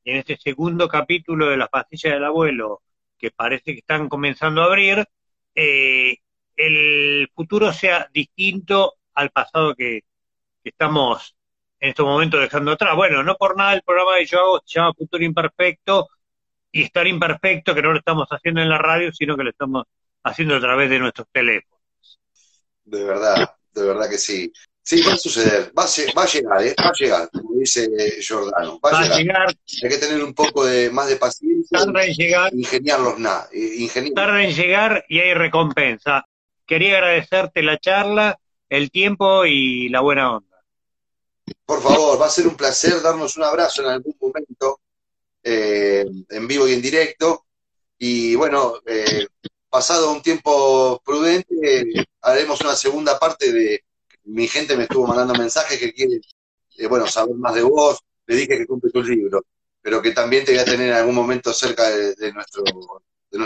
en 0.04 0.16
este 0.16 0.37
segundo 0.37 0.88
capítulo 0.88 1.48
de 1.48 1.57
las 1.57 1.68
pastillas 1.68 2.14
del 2.14 2.24
abuelo, 2.24 2.83
que 3.18 3.31
parece 3.31 3.72
que 3.72 3.81
están 3.81 4.09
comenzando 4.09 4.62
a 4.62 4.66
abrir, 4.66 5.04
eh, 5.54 6.16
el 6.57 7.31
futuro 7.35 7.72
sea 7.72 8.09
distinto 8.12 8.94
al 9.14 9.31
pasado 9.31 9.74
que, 9.74 10.02
estamos 10.64 11.35
en 11.81 11.90
estos 11.90 12.04
momentos 12.04 12.40
dejando 12.40 12.72
atrás. 12.72 12.94
Bueno, 12.94 13.22
no 13.22 13.37
por 13.37 13.57
nada 13.57 13.72
el 13.72 13.83
programa 13.83 14.18
que 14.18 14.26
yo 14.26 14.38
hago 14.38 14.61
se 14.66 14.78
llama 14.78 14.92
Futuro 14.92 15.24
Imperfecto 15.24 16.09
y 16.70 16.83
estar 16.83 17.07
imperfecto 17.07 17.74
que 17.74 17.83
no 17.83 17.92
lo 17.92 17.98
estamos 17.98 18.28
haciendo 18.28 18.61
en 18.61 18.68
la 18.68 18.76
radio, 18.76 19.11
sino 19.12 19.37
que 19.37 19.44
lo 19.44 19.50
estamos 19.50 19.85
haciendo 20.22 20.57
a 20.57 20.61
través 20.61 20.90
de 20.90 20.98
nuestros 20.98 21.26
teléfonos. 21.33 21.78
De 22.88 23.05
verdad, 23.05 23.55
de 23.74 23.83
verdad 23.83 24.09
que 24.09 24.18
sí. 24.18 24.53
Sí, 24.83 25.03
va 25.03 25.12
a 25.12 25.18
suceder, 25.18 25.70
va 25.79 25.85
a, 25.85 26.27
llegar, 26.27 26.62
¿eh? 26.66 26.74
va 26.83 26.88
a 26.88 26.92
llegar, 26.98 27.31
como 27.31 27.61
dice 27.61 27.87
Giordano. 28.22 28.81
Va, 28.81 29.01
a, 29.01 29.18
llegar. 29.18 29.48
Hay 29.83 29.88
que 29.90 29.98
tener 29.98 30.24
un 30.24 30.33
poco 30.33 30.64
de 30.64 30.88
más 30.88 31.09
de 31.09 31.16
paciencia. 31.16 31.79
Tarda 31.79 32.07
en 32.07 32.14
llegar. 32.14 32.55
Ingeniarlos 32.55 33.18
nada. 33.18 33.51
Tarda 34.14 34.42
en 34.42 34.55
llegar 34.55 35.05
y 35.07 35.20
hay 35.20 35.35
recompensa. 35.35 36.24
Quería 36.66 36.94
agradecerte 36.94 37.62
la 37.62 37.79
charla, 37.79 38.40
el 38.70 38.90
tiempo 38.90 39.44
y 39.44 39.90
la 39.90 40.01
buena 40.01 40.37
onda. 40.37 40.57
Por 41.66 41.83
favor, 41.83 42.18
va 42.18 42.27
a 42.27 42.31
ser 42.31 42.46
un 42.46 42.57
placer 42.57 43.03
darnos 43.03 43.37
un 43.37 43.44
abrazo 43.44 43.83
en 43.83 43.88
algún 43.88 44.16
momento, 44.18 44.81
eh, 45.42 46.07
en 46.31 46.48
vivo 46.48 46.66
y 46.66 46.72
en 46.72 46.81
directo. 46.81 47.44
Y 47.98 48.35
bueno, 48.37 48.81
eh, 48.87 49.27
pasado 49.68 50.12
un 50.12 50.22
tiempo 50.22 51.00
prudente, 51.04 52.07
haremos 52.22 52.61
una 52.61 52.74
segunda 52.74 53.18
parte 53.18 53.52
de 53.52 53.85
mi 54.24 54.46
gente 54.46 54.76
me 54.76 54.83
estuvo 54.85 55.07
mandando 55.07 55.35
mensajes 55.35 55.78
que 55.78 55.92
quiere, 55.92 56.20
eh, 56.76 56.87
bueno, 56.87 57.07
saber 57.07 57.35
más 57.37 57.54
de 57.54 57.62
vos, 57.62 57.98
le 58.26 58.37
dije 58.37 58.59
que 58.59 58.66
compre 58.66 58.90
tu 58.90 59.02
libro, 59.02 59.44
pero 59.81 60.02
que 60.02 60.12
también 60.12 60.44
te 60.44 60.52
voy 60.52 60.61
a 60.61 60.64
tener 60.64 60.88
en 60.88 60.94
algún 60.94 61.14
momento 61.14 61.52
cerca 61.52 61.88
de, 61.88 62.33
nuestro... 62.33 62.62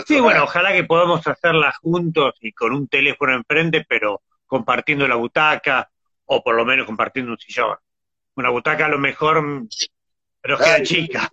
sí, 0.05 0.19
bueno, 0.19 0.43
ojalá 0.43 0.73
que 0.73 0.83
podamos 0.83 1.25
hacerla 1.25 1.73
juntos 1.81 2.33
y 2.41 2.51
con 2.51 2.73
un 2.73 2.87
teléfono 2.87 3.33
enfrente, 3.33 3.85
pero 3.87 4.21
compartiendo 4.45 5.07
la 5.07 5.15
butaca, 5.15 5.89
o 6.25 6.43
por 6.43 6.55
lo 6.55 6.65
menos 6.65 6.85
compartiendo 6.85 7.31
un 7.31 7.39
sillón. 7.39 7.77
Una 8.35 8.49
butaca 8.49 8.85
a 8.85 8.89
lo 8.89 8.99
mejor, 8.99 9.65
pero 10.41 10.57
queda 10.57 10.83
chica. 10.83 11.29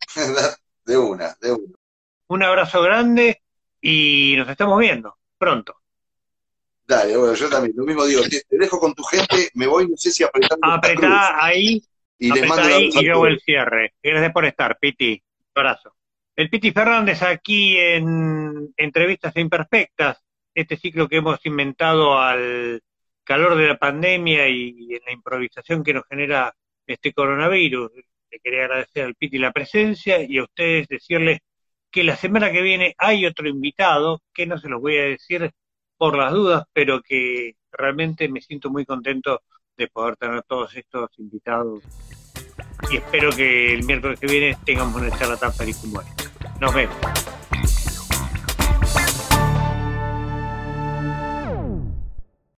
De 0.84 0.96
una, 0.96 1.36
de 1.42 1.52
una. 1.52 1.74
Un 2.28 2.42
abrazo 2.42 2.80
grande 2.80 3.42
y 3.80 4.34
nos 4.36 4.48
estamos 4.48 4.78
viendo 4.78 5.16
pronto. 5.36 5.76
Dale, 6.86 7.16
bueno, 7.16 7.34
yo 7.34 7.50
también, 7.50 7.74
lo 7.76 7.84
mismo 7.84 8.04
digo, 8.06 8.22
te, 8.22 8.42
dejo 8.56 8.80
con 8.80 8.94
tu 8.94 9.02
gente, 9.02 9.50
me 9.54 9.66
voy, 9.66 9.86
no 9.88 9.96
sé 9.96 10.10
si 10.10 10.24
apretando 10.24 10.66
Apretá 10.66 11.44
ahí, 11.44 11.82
y 12.18 12.32
les 12.32 12.48
mando 12.48 12.64
ahí 12.64 12.90
y 12.92 13.04
yo 13.04 13.26
el 13.26 13.40
cierre. 13.40 13.94
Gracias 14.02 14.32
por 14.32 14.46
estar, 14.46 14.78
Piti. 14.78 15.22
Un 15.38 15.46
abrazo. 15.54 15.94
El 16.34 16.48
Piti 16.48 16.72
Fernández 16.72 17.22
aquí 17.22 17.76
en 17.76 18.72
Entrevistas 18.76 19.36
Imperfectas, 19.36 20.18
este 20.54 20.76
ciclo 20.76 21.08
que 21.08 21.16
hemos 21.16 21.44
inventado 21.44 22.18
al 22.18 22.80
calor 23.22 23.56
de 23.56 23.68
la 23.68 23.76
pandemia 23.76 24.48
y 24.48 24.94
en 24.94 25.00
la 25.04 25.12
improvisación 25.12 25.84
que 25.84 25.92
nos 25.92 26.04
genera 26.08 26.54
este 26.86 27.12
coronavirus. 27.12 27.90
Le 28.30 28.40
quería 28.40 28.64
agradecer 28.64 29.04
al 29.04 29.14
Piti 29.14 29.38
la 29.38 29.52
presencia 29.52 30.22
y 30.22 30.38
a 30.38 30.44
ustedes 30.44 30.88
decirles 30.88 31.40
que 31.90 32.04
la 32.04 32.16
semana 32.16 32.52
que 32.52 32.62
viene 32.62 32.94
hay 32.98 33.26
otro 33.26 33.48
invitado, 33.48 34.22
que 34.34 34.46
no 34.46 34.58
se 34.58 34.68
los 34.68 34.80
voy 34.80 34.98
a 34.98 35.04
decir 35.04 35.50
por 35.96 36.16
las 36.16 36.32
dudas, 36.32 36.64
pero 36.72 37.02
que 37.02 37.56
realmente 37.72 38.28
me 38.28 38.40
siento 38.40 38.70
muy 38.70 38.84
contento 38.84 39.42
de 39.76 39.88
poder 39.88 40.16
tener 40.16 40.42
todos 40.42 40.74
estos 40.76 41.10
invitados 41.18 41.84
y 42.90 42.96
espero 42.96 43.30
que 43.30 43.74
el 43.74 43.84
miércoles 43.84 44.18
que 44.18 44.26
viene 44.26 44.56
tengamos 44.64 45.00
una 45.00 45.16
charla 45.16 45.36
tan 45.36 45.52
feliz 45.52 45.76
como 45.78 46.00
esta. 46.00 46.24
Nos 46.60 46.74
vemos. 46.74 46.96